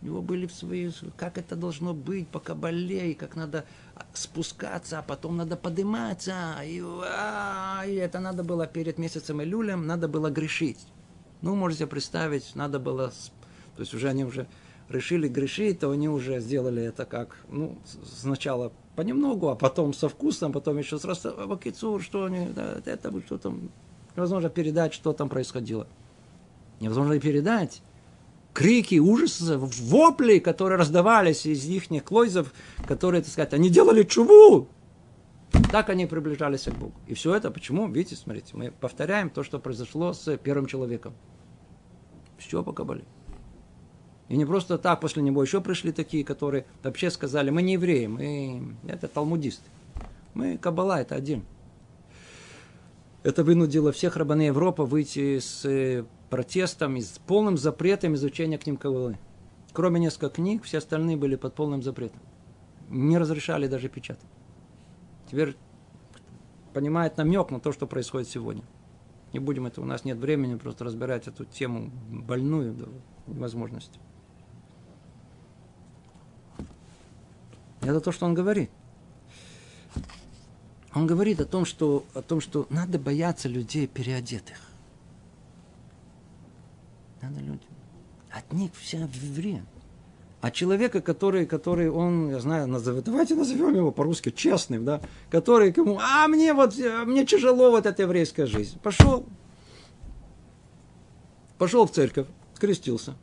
[0.01, 3.65] У него были свои, как это должно быть по кабале, и как надо
[4.15, 6.55] спускаться, а потом надо подниматься.
[6.65, 10.79] И, а, и это надо было перед месяцем Илюлем, надо было грешить.
[11.43, 13.13] Ну, можете представить, надо было...
[13.77, 14.47] То есть уже они уже
[14.89, 20.53] решили грешить, то они уже сделали это как, ну, сначала понемногу, а потом со вкусом,
[20.53, 23.71] потом еще сразу вакицур, что они, да, это что там,
[24.17, 25.87] невозможно передать, что там происходило.
[26.81, 27.83] Невозможно передать.
[28.55, 32.53] Крики, ужасы, вопли, которые раздавались из их клойзов,
[32.87, 34.69] которые, так сказать, они делали чуву,
[35.71, 36.95] так они приближались к Богу.
[37.07, 37.89] И все это почему?
[37.89, 41.15] Видите, смотрите, мы повторяем то, что произошло с первым человеком.
[42.39, 43.05] Все по Кабале.
[44.29, 48.07] И не просто так, после него еще пришли такие, которые вообще сказали, мы не евреи,
[48.07, 49.69] мы это талмудисты.
[50.35, 51.45] Мы Кабала, это один.
[53.23, 59.19] Это вынудило всех рабаны Европы выйти с э, протестом с полным запретом изучения книг Кавалы.
[59.73, 62.21] Кроме нескольких книг, все остальные были под полным запретом.
[62.89, 64.29] Не разрешали даже печатать.
[65.31, 65.57] Теперь
[66.73, 68.63] понимает намек на то, что происходит сегодня.
[69.33, 72.89] Не будем это, у нас нет времени просто разбирать эту тему больную до
[73.27, 74.01] невозможности.
[77.83, 78.71] Это то, что он говорит.
[80.95, 84.57] Он говорит о том, что, о том, что надо бояться людей переодетых.
[87.21, 87.67] Надо люди.
[88.31, 89.67] От них вся время.
[90.41, 95.73] А человека, который, который он, я знаю, назовет, давайте назовем его по-русски честным, да, который
[95.73, 96.77] кому, а мне вот,
[97.07, 98.79] мне тяжело вот эта еврейская жизнь.
[98.81, 99.27] Пошел,
[101.59, 103.17] пошел в церковь, скрестился.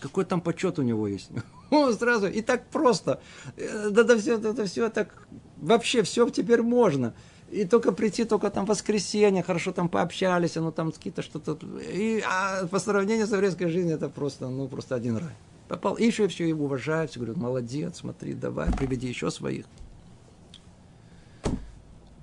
[0.00, 1.30] Какой там почет у него есть.
[1.70, 3.22] Он сразу, и так просто.
[3.56, 7.14] Да, да все, да, да все так, вообще все теперь можно.
[7.50, 11.58] И только прийти, только там воскресенье, хорошо там пообщались, ну там какие-то что-то.
[11.78, 15.34] И а по сравнению с еврейской жизнью это просто, ну, просто один рай.
[15.70, 19.66] Попал, и еще все его уважают, все говорят, молодец, смотри, давай, приведи еще своих.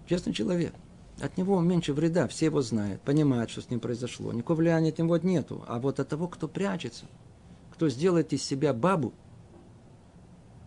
[0.06, 0.74] Честный человек.
[1.22, 4.34] От него меньше вреда, все его знают, понимают, что с ним произошло.
[4.34, 5.64] Никакого влияния от него нету.
[5.66, 7.06] А вот от того, кто прячется,
[7.72, 9.14] кто сделает из себя бабу,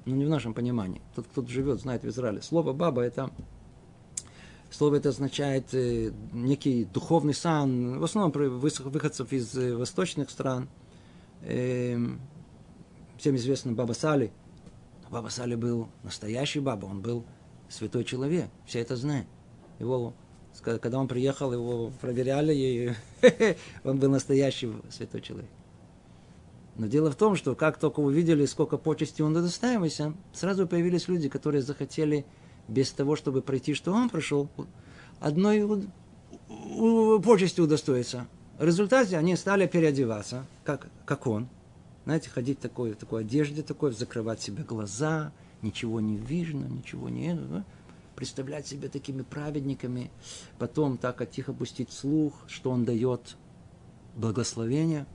[0.07, 2.41] ну не в нашем понимании, тот, кто живет, знает в Израиле.
[2.41, 3.31] Слово баба это
[4.70, 10.70] Слово это означает э, некий духовный сан, в основном выходцев из э, восточных стран.
[11.43, 11.99] Э,
[13.20, 14.32] всем известно Баба Сали.
[15.10, 17.24] Баба Сали был настоящий Баба, он был
[17.68, 19.26] святой человек, все это знают.
[19.78, 20.14] Его,
[20.62, 22.92] когда он приехал, его проверяли, и
[23.84, 25.50] он был настоящий святой человек.
[26.76, 31.28] Но дело в том, что как только увидели, сколько почести он удостаивался, сразу появились люди,
[31.28, 32.24] которые захотели
[32.68, 34.48] без того, чтобы пройти, что он прошел,
[35.18, 35.88] одной
[37.22, 38.26] почести удостоиться.
[38.58, 41.48] В результате они стали переодеваться, как, как он–
[42.05, 45.32] знаете, ходить такой, в такой одежде, такой, закрывать себе глаза,
[45.62, 47.38] ничего не видно, ничего не...
[48.16, 50.11] Представлять себя такими праведниками,
[50.59, 53.36] потом так от тихо пустить слух, что он дает
[54.14, 55.07] благословение.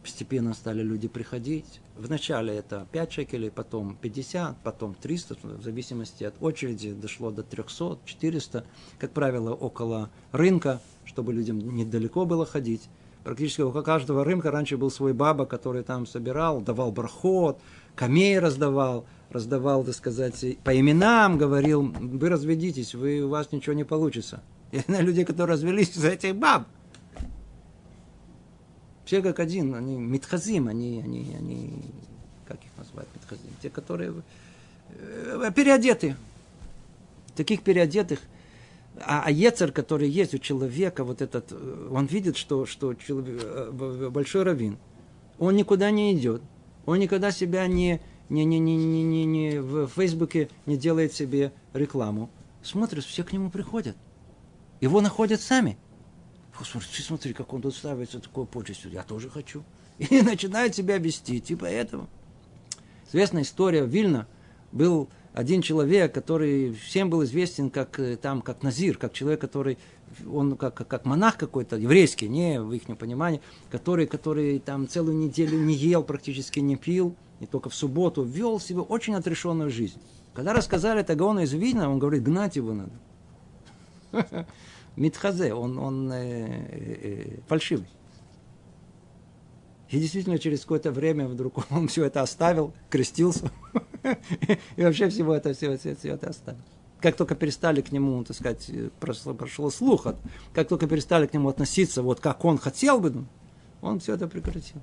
[0.00, 1.80] Постепенно стали люди приходить.
[1.96, 7.98] Вначале это 5 шекелей, потом 50, потом 300, в зависимости от очереди дошло до 300,
[8.06, 8.64] 400.
[8.98, 12.88] Как правило, около рынка, чтобы людям недалеко было ходить
[13.24, 17.58] практически у каждого рынка раньше был свой баба, который там собирал, давал брахот,
[17.96, 23.84] камей раздавал, раздавал, так сказать, по именам говорил, вы разведитесь, вы, у вас ничего не
[23.84, 24.42] получится.
[24.70, 26.66] Я знаю людей, которые развелись из этих баб.
[29.04, 31.84] Все как один, они митхазим, они, они, они,
[32.46, 34.14] как их назвать, митхазим, те, которые
[34.90, 36.16] э, переодеты.
[37.36, 38.20] Таких переодетых
[39.00, 43.40] а, а Ецер, который есть у человека, вот этот, э, он видит, что, что человек,
[43.42, 44.78] э, большой раввин,
[45.38, 46.42] он никуда не идет,
[46.86, 51.52] он никогда себя не, не, не, не, не, не, не в Фейсбуке не делает себе
[51.72, 52.30] рекламу.
[52.62, 53.96] Смотришь, все к нему приходят.
[54.80, 55.76] Его находят сами.
[56.62, 58.90] Смотри, смотри, как он тут ставится такой почестью.
[58.90, 59.64] Я тоже хочу.
[59.98, 61.40] И начинает себя вести.
[61.40, 62.08] Типа этого.
[63.08, 63.84] Известная история.
[63.86, 64.26] Вильна
[64.72, 69.78] был один человек, который всем был известен как, э, там, как Назир, как человек, который,
[70.32, 75.58] он как, как монах какой-то, еврейский, не в их понимании, который, который там целую неделю
[75.58, 79.98] не ел, практически не пил, и только в субботу вел себе очень отрешенную жизнь.
[80.34, 82.92] Когда рассказали это Гаону из Вильна, он говорит, гнать его надо.
[84.96, 87.88] Митхазе, он, он э, э, э, фальшивый.
[89.90, 93.50] И действительно, через какое-то время вдруг он все это оставил, крестился.
[94.76, 96.60] И вообще всего это, все, все, все это оставил.
[97.00, 100.06] Как только перестали к нему, так сказать, прошло, прошло слух,
[100.54, 103.26] как только перестали к нему относиться, вот как он хотел бы, ну,
[103.82, 104.80] он все это прекратил.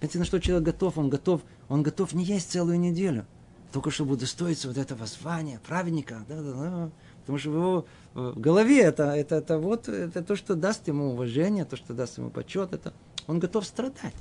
[0.00, 0.96] Это на что человек готов?
[0.96, 3.26] Он готов, он готов не есть целую неделю.
[3.70, 6.24] Только чтобы удостоиться вот этого звания, праведника.
[6.28, 6.90] Да, да, да.
[7.20, 11.12] Потому что в его в голове это, это, это, вот, это то, что даст ему
[11.12, 12.72] уважение, то, что даст ему почет.
[12.72, 12.92] Это,
[13.30, 14.16] он готов страдать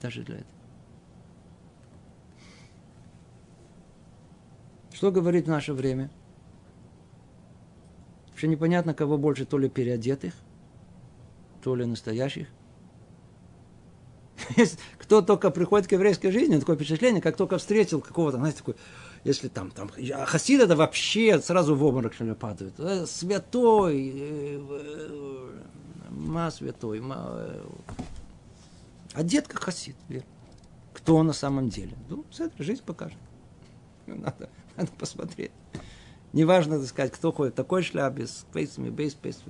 [0.00, 0.50] даже для этого.
[4.92, 6.10] Что говорит в наше время?
[8.28, 10.34] Вообще непонятно, кого больше, то ли переодетых,
[11.62, 12.48] то ли настоящих.
[14.98, 18.74] Кто только приходит к еврейской жизни, такое впечатление, как только встретил какого-то, знаете, такой,
[19.22, 19.88] если там, там,
[20.26, 22.74] хасид это вообще сразу в обморок что ли, падает.
[22.78, 25.60] Э, святой, э, э,
[26.10, 27.48] ма святой, ма...
[29.14, 30.26] Одет как хасид, верно.
[30.94, 31.96] Кто он на самом деле?
[32.08, 32.24] Ну,
[32.58, 33.18] жизнь покажет.
[34.06, 35.52] Надо надо посмотреть.
[36.32, 39.42] Неважно, так сказать, кто ходит такой шляпе, с пейсами, бейс, пейс,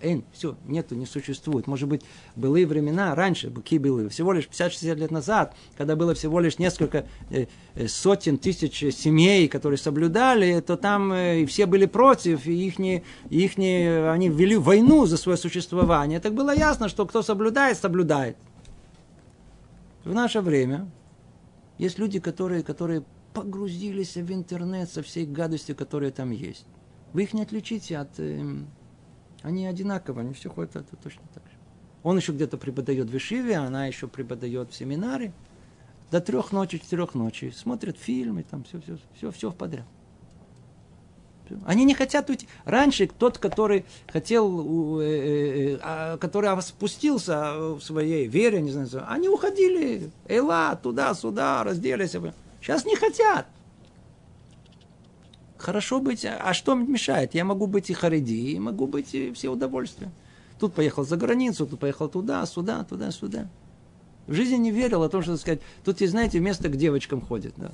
[0.00, 1.66] эн, все, нету, не существует.
[1.66, 2.02] Может быть,
[2.36, 7.08] былые времена, раньше, какие были, всего лишь 50-60 лет назад, когда было всего лишь несколько
[7.30, 12.78] э, э, сотен тысяч семей, которые соблюдали, то там э, все были против, и их,
[12.78, 16.20] их они вели войну за свое существование.
[16.20, 18.36] Так было ясно, что кто соблюдает, соблюдает.
[20.04, 20.90] В наше время
[21.78, 26.66] есть люди, которые, которые погрузились в интернет со всей гадостью, которая там есть.
[27.12, 28.18] Вы их не отличите от...
[28.18, 28.42] Э,
[29.42, 31.56] они одинаковы, они все ходят это точно так же.
[32.02, 35.32] Он еще где-то преподает в Ишиве, она еще преподает в семинаре.
[36.10, 37.52] До трех ночи, четырех ночи.
[37.54, 39.86] Смотрят фильмы, там все, все, все, все в подряд.
[41.64, 42.48] Они не хотят уйти.
[42.64, 49.06] Раньше тот, который хотел, э, э, э, а, который спустился в своей вере, не знаю,
[49.08, 50.10] они уходили.
[50.28, 52.16] Эла, туда-сюда, разделись.
[52.60, 53.46] Сейчас не хотят.
[55.58, 57.34] Хорошо быть, а что мешает?
[57.34, 60.10] Я могу быть и хариди, и могу быть и все удовольствия.
[60.58, 63.48] Тут поехал за границу, тут поехал туда, сюда, туда, сюда.
[64.26, 67.54] В жизни не верил о том, что сказать, тут знаете, место к девочкам ходит.
[67.56, 67.72] Да.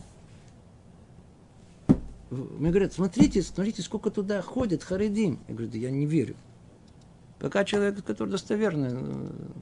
[2.30, 5.38] Мне говорят, смотрите, смотрите, сколько туда ходит харидим.
[5.48, 6.36] Я говорю, да я не верю.
[7.38, 8.90] Пока человек, который достоверный,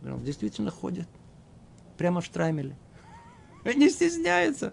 [0.03, 1.07] э, действительно ходит.
[1.99, 2.77] Прямо в штраймеле.
[3.65, 4.73] Не стесняется.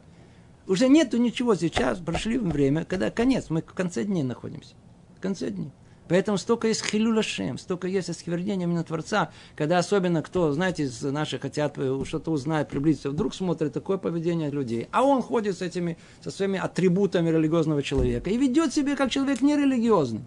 [0.67, 4.75] Уже нету ничего сейчас, прошли время, когда конец, мы в конце дней находимся.
[5.17, 5.71] В конце дней.
[6.07, 11.43] Поэтому столько есть хилюлашем, столько есть осквернения именно Творца, когда особенно кто, знаете, из наших
[11.43, 15.97] хотят э, что-то узнать, приблизиться, вдруг смотрит такое поведение людей, а он ходит с этими,
[16.21, 20.23] со своими атрибутами религиозного человека и ведет себя как человек нерелигиозный.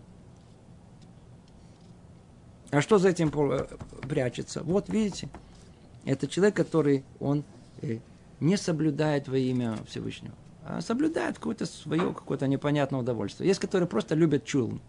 [2.71, 3.67] А что за этим э,
[4.09, 4.63] прячется?
[4.63, 5.29] Вот видите,
[6.07, 7.45] это человек, который он
[7.83, 7.99] э,
[8.41, 13.49] не соблюдает во имя Всевышнего, а соблюдает какое-то свое, какое-то непонятное удовольствие.
[13.49, 14.81] Есть, которые просто любят чулн.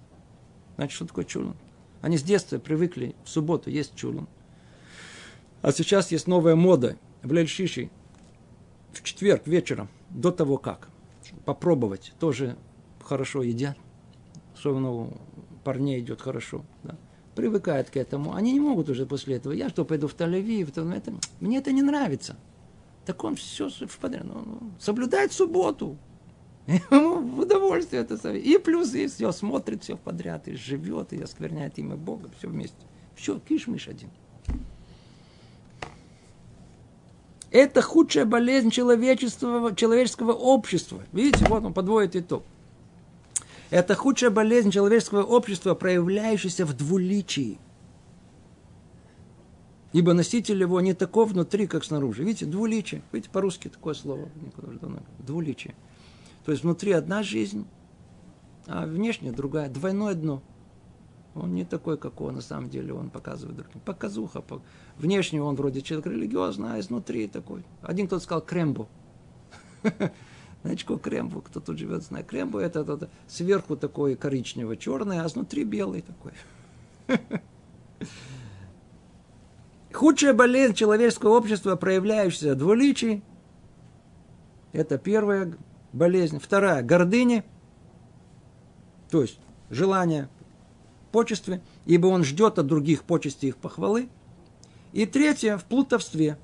[0.77, 1.55] Значит, что такое чулн?
[2.01, 4.27] Они с детства привыкли в субботу есть чулн.
[5.61, 7.89] А сейчас есть новая мода в Лельшиши
[8.93, 10.89] в четверг вечером, до того как,
[11.45, 12.57] попробовать, тоже
[13.03, 13.77] хорошо едят,
[14.55, 15.17] особенно у
[15.63, 16.95] парней идет хорошо, да,
[17.35, 18.33] привыкают к этому.
[18.33, 21.81] Они не могут уже после этого, я что, пойду в Тель-Авив, это, мне это не
[21.81, 22.37] нравится.
[23.05, 25.97] Так он все в подряд, ну, ну, соблюдает субботу,
[26.67, 31.79] Ему в удовольствие это И плюс, и все, смотрит все подряд, и живет, и оскверняет
[31.79, 32.75] имя Бога, все вместе.
[33.15, 34.09] Все, киш-миш один.
[37.49, 41.01] Это худшая болезнь человеческого, человеческого общества.
[41.13, 42.43] Видите, вот он подводит итог.
[43.69, 47.59] Это худшая болезнь человеческого общества, проявляющаяся в двуличии.
[49.93, 52.23] Ибо носитель его не таков внутри, как снаружи.
[52.23, 53.01] Видите, двуличие.
[53.13, 54.27] Видите, по-русски такое слово.
[55.19, 55.73] Двуличие.
[56.47, 57.67] То есть внутри одна жизнь,
[58.67, 60.41] а внешне другая, двойное дно.
[61.35, 63.81] Он не такой, как он на самом деле, он показывает другим.
[63.81, 64.41] Показуха.
[64.97, 67.65] Внешне он вроде человек религиозный, а изнутри такой.
[67.81, 68.87] Один кто-то сказал крембо.
[70.77, 71.41] Что крембо?
[71.41, 72.27] Кто тут живет, знает.
[72.27, 76.31] Крембо это, это, это сверху такой коричнево-черный, а снутри белый такой.
[79.91, 83.21] Худшая болезнь человеческого общества, проявляющаяся в
[84.71, 85.57] это первое
[85.93, 86.39] болезнь.
[86.39, 87.43] Вторая– гордыня,
[89.09, 90.29] то есть желание
[91.11, 94.09] почестве, ибо он ждет от других почести их похвалы.
[94.93, 96.37] И третье– в плутовстве.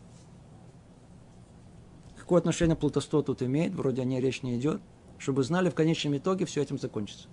[2.18, 3.74] Какое отношение плутовство тут имеет?
[3.76, 4.82] Вроде о ней речь не идет.
[5.18, 7.28] Чтобы знали, в конечном итоге все этим закончится.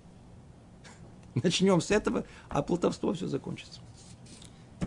[1.35, 3.81] Начнем с этого, а плутовство все закончится.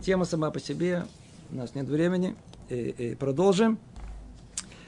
[0.02, 1.06] Тема сама по себе,
[1.50, 2.36] у нас нет времени,
[2.70, 3.80] и, и продолжим.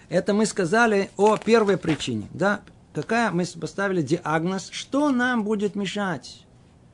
[0.10, 2.28] Это мы сказали о первой причине.
[2.34, 2.62] Да?
[2.94, 6.46] Какая мы поставили диагноз, что нам будет мешать?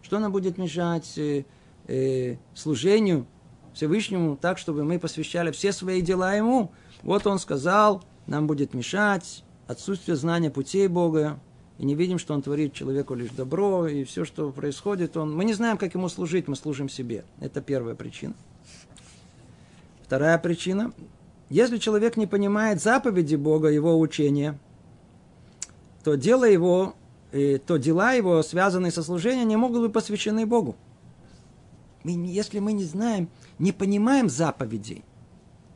[0.02, 1.44] Что нам будет мешать э,
[1.88, 3.28] э, служению
[3.74, 6.72] Всевышнему так, чтобы мы посвящали все свои дела Ему?
[7.04, 11.40] Вот Он сказал, нам будет мешать отсутствие знания путей Бога,
[11.78, 15.36] и не видим, что Он творит человеку лишь добро, и все, что происходит, он...
[15.36, 17.26] мы не знаем, как Ему служить, мы служим себе.
[17.40, 18.34] Это первая причина.
[20.04, 20.92] Вторая причина
[21.52, 24.58] если человек не понимает заповеди Бога, его учения,
[26.02, 26.96] то дело его,
[27.32, 30.78] то дела его, связанные со служением, не могут быть посвящены Богу.
[32.06, 33.28] Мы, если мы не знаем,
[33.60, 35.04] не понимаем заповедей,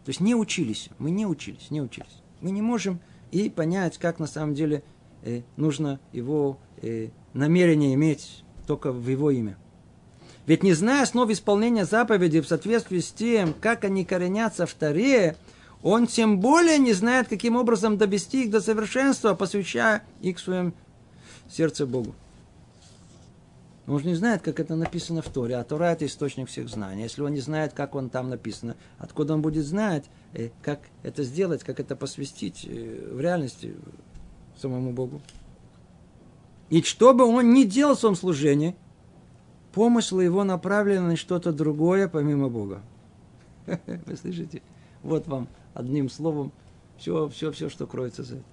[0.06, 3.02] то есть не учились, мы не учились, не учились, мы не можем
[3.32, 4.82] и понять, как на самом деле
[5.24, 9.58] э, нужно его э, намерение иметь только в его имя.
[10.46, 15.36] Ведь не зная основ исполнения заповедей в соответствии с тем, как они коренятся в Таре,
[15.82, 20.74] он тем более не знает, каким образом довести их до совершенства, посвящая их в своем
[21.50, 22.16] сердце Богу.
[23.88, 27.04] Он же не знает, как это написано в Торе, а Тора это источник всех знаний.
[27.04, 31.24] Если он не знает, как он там написано, откуда он будет знать, э, как это
[31.24, 33.76] сделать, как это посвятить э, в реальности
[34.58, 35.22] самому Богу.
[36.70, 38.76] И что бы он ни делал в своем служении,
[39.72, 42.82] помыслы его направлены на что-то другое, помимо Бога.
[43.68, 44.64] Вы слышите?
[45.04, 46.52] Вот вам одним словом
[46.98, 48.46] все, все, все, что кроется за это.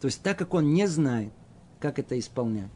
[0.00, 1.32] То есть, так как он не знает,
[1.80, 2.70] как это исполнять,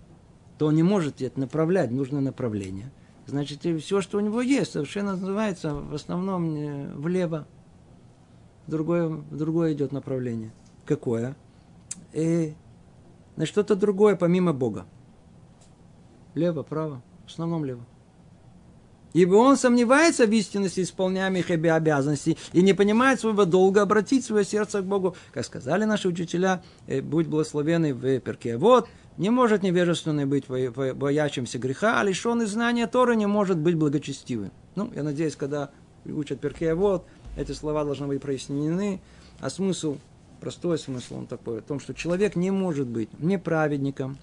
[0.58, 2.90] то он не может это направлять, нужно направление.
[3.26, 7.46] Значит, все, что у него есть, совершенно называется в основном э, влево.
[8.66, 10.52] Другое, другое идет направление.
[10.84, 11.36] Какое?
[12.12, 12.54] И
[13.36, 14.86] на что-то другое, помимо Бога.
[16.34, 17.84] Лево, право, в основном лево.
[19.12, 24.82] Ибо он сомневается в истинности исполняемых обязанностей и не понимает своего долга обратить свое сердце
[24.82, 25.16] к Богу.
[25.32, 28.56] Как сказали наши учителя, «Э, будь благословенный в перке.
[28.56, 34.52] Вот, не может невежественный быть боящимся греха, а лишенный знания Торы не может быть благочестивым.
[34.76, 35.70] Ну, я надеюсь, когда
[36.06, 37.04] учат перке, вот,
[37.36, 39.00] эти слова должны быть прояснены,
[39.40, 39.98] а смысл,
[40.40, 44.18] простой смысл он такой, о том, что человек не может быть неправедником,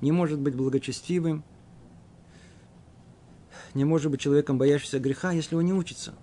[0.00, 1.44] не может быть благочестивым,
[3.74, 6.14] не может быть человеком, боящимся греха, если он не учится.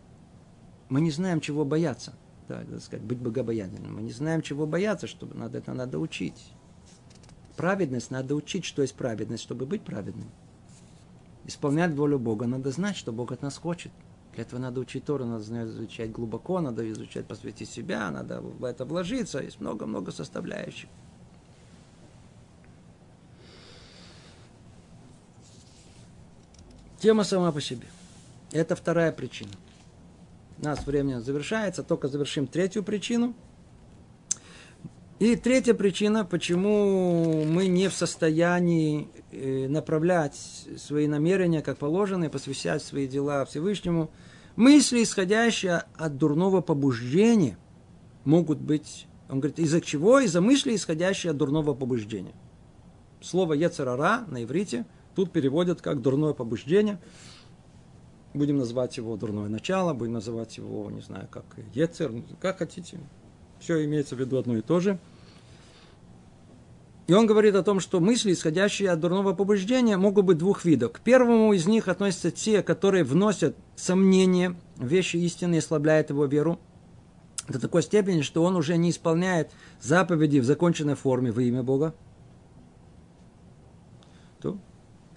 [0.90, 2.14] Мы не знаем, чего бояться.
[2.48, 3.96] Да, так сказать, быть богобоязненным.
[3.96, 6.54] Мы не знаем, чего бояться, чтобы надо это надо учить.
[7.58, 10.30] Праведность надо учить, что есть праведность, чтобы быть праведным.
[11.46, 13.92] Исполнять волю Бога надо знать, что Бог от нас хочет.
[14.34, 18.86] Для этого надо учить Тору, надо изучать глубоко, надо изучать, посвятить себя, надо в это
[18.86, 19.40] вложиться.
[19.40, 20.90] Есть много-много составляющих.
[27.00, 27.88] Тема сама по себе.
[28.52, 29.52] Это вторая причина.
[30.60, 33.36] У нас время завершается, только завершим третью причину.
[35.20, 40.36] И третья причина, почему мы не в состоянии э, направлять
[40.78, 44.10] свои намерения, как положено, и посвящать свои дела Всевышнему.
[44.56, 47.58] Мысли, исходящие от дурного побуждения,
[48.26, 50.20] могут быть, он говорит, из-за чего?
[50.20, 52.34] Из-за мысли, исходящие от дурного побуждения.
[53.22, 54.86] Слово «ецарара» на иврите–
[55.18, 57.00] Тут переводят как дурное побуждение.
[58.36, 61.44] Будем называть его дурное начало, будем называть его, не знаю, как
[61.74, 63.00] ецер, как хотите.
[63.60, 65.00] Все имеется в виду одно и то же.
[67.08, 70.92] И он говорит о том, что мысли, исходящие от дурного побуждения, могут быть двух видов.
[70.92, 76.26] К первому из них относятся те, которые вносят сомнения в вещи истины и ослабляют его
[76.26, 76.60] веру
[77.48, 79.50] до такой степени, что он уже не исполняет
[79.82, 81.96] заповеди в законченной форме во имя Бога.
[84.40, 84.60] То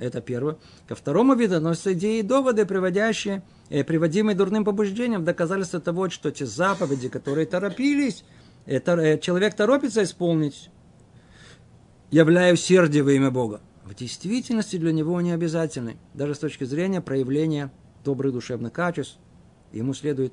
[0.00, 0.56] это первое.
[0.88, 6.30] Ко второму виду относятся идеи и доводы, приводящие, э, приводимые дурным побуждением доказательство того, что
[6.30, 8.24] те заповеди, которые торопились,
[8.66, 10.70] это, э, человек торопится исполнить,
[12.10, 13.60] являя усердие во имя Бога.
[13.84, 17.70] В действительности для него они обязательны, даже с точки зрения проявления
[18.02, 19.18] добрых душевных качеств.
[19.72, 20.32] Ему следует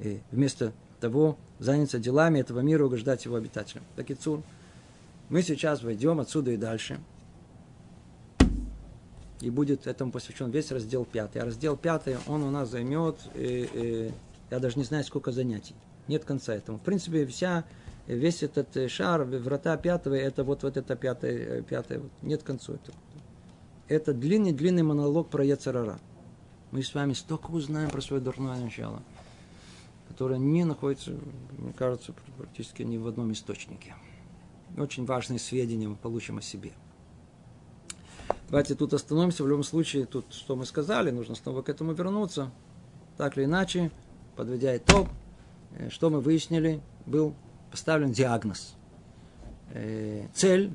[0.00, 3.84] э, вместо того заняться делами этого мира и угождать его обитателям.
[3.94, 4.42] Так и Цур.
[5.28, 6.98] Мы сейчас войдем отсюда и дальше–
[9.46, 11.40] и будет этому посвящен весь раздел пятый.
[11.40, 14.10] А раздел пятый, он у нас займет, э, э,
[14.50, 15.76] я даже не знаю, сколько занятий.
[16.08, 16.78] Нет конца этому.
[16.78, 17.64] В принципе, вся,
[18.08, 22.42] весь этот э, шар, врата пятого, это вот, вот это пятое, э, пятое вот, нет
[22.42, 22.98] конца этого.
[23.86, 26.00] Это длинный-длинный монолог про Яцерара.
[26.72, 29.00] Мы с вами столько узнаем про свое дурное начало,
[30.08, 31.12] которое не находится,
[31.56, 33.94] мне кажется, практически ни в одном источнике.
[34.76, 36.72] Очень важные сведения мы получим о себе–
[38.48, 39.42] Давайте тут остановимся.
[39.42, 42.52] В любом случае, тут что мы сказали, нужно снова к этому вернуться.
[43.16, 43.90] Так или иначе,
[44.36, 45.08] подведя итог,
[45.72, 47.34] э, что мы выяснили, был
[47.70, 48.76] поставлен диагноз.
[49.72, 50.72] Э, цель,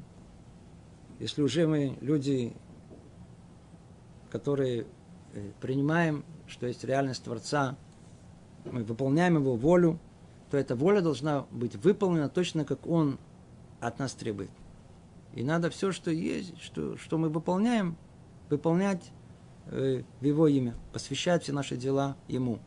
[1.19, 2.53] если уже мы люди,
[4.31, 4.85] которые
[5.33, 7.77] э, принимаем, что есть реальность Творца,
[8.65, 9.97] мы выполняем его волю,
[10.49, 13.17] то эта воля должна быть выполнена точно, как он
[13.79, 14.49] от нас требует.
[15.33, 17.97] И надо все, что есть, что, что мы выполняем,
[18.49, 19.11] выполнять
[19.67, 22.59] э, в Его имя, посвящать все наши дела Ему.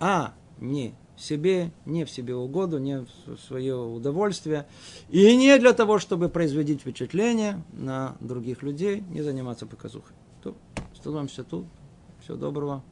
[0.00, 4.66] А не себе, не в себе угоду, не в свое удовольствие.
[5.08, 10.14] И не для того, чтобы производить впечатление на других людей, не заниматься показухой.
[10.42, 10.56] То,
[10.94, 11.66] становимся тут.
[12.22, 12.82] Всего доброго.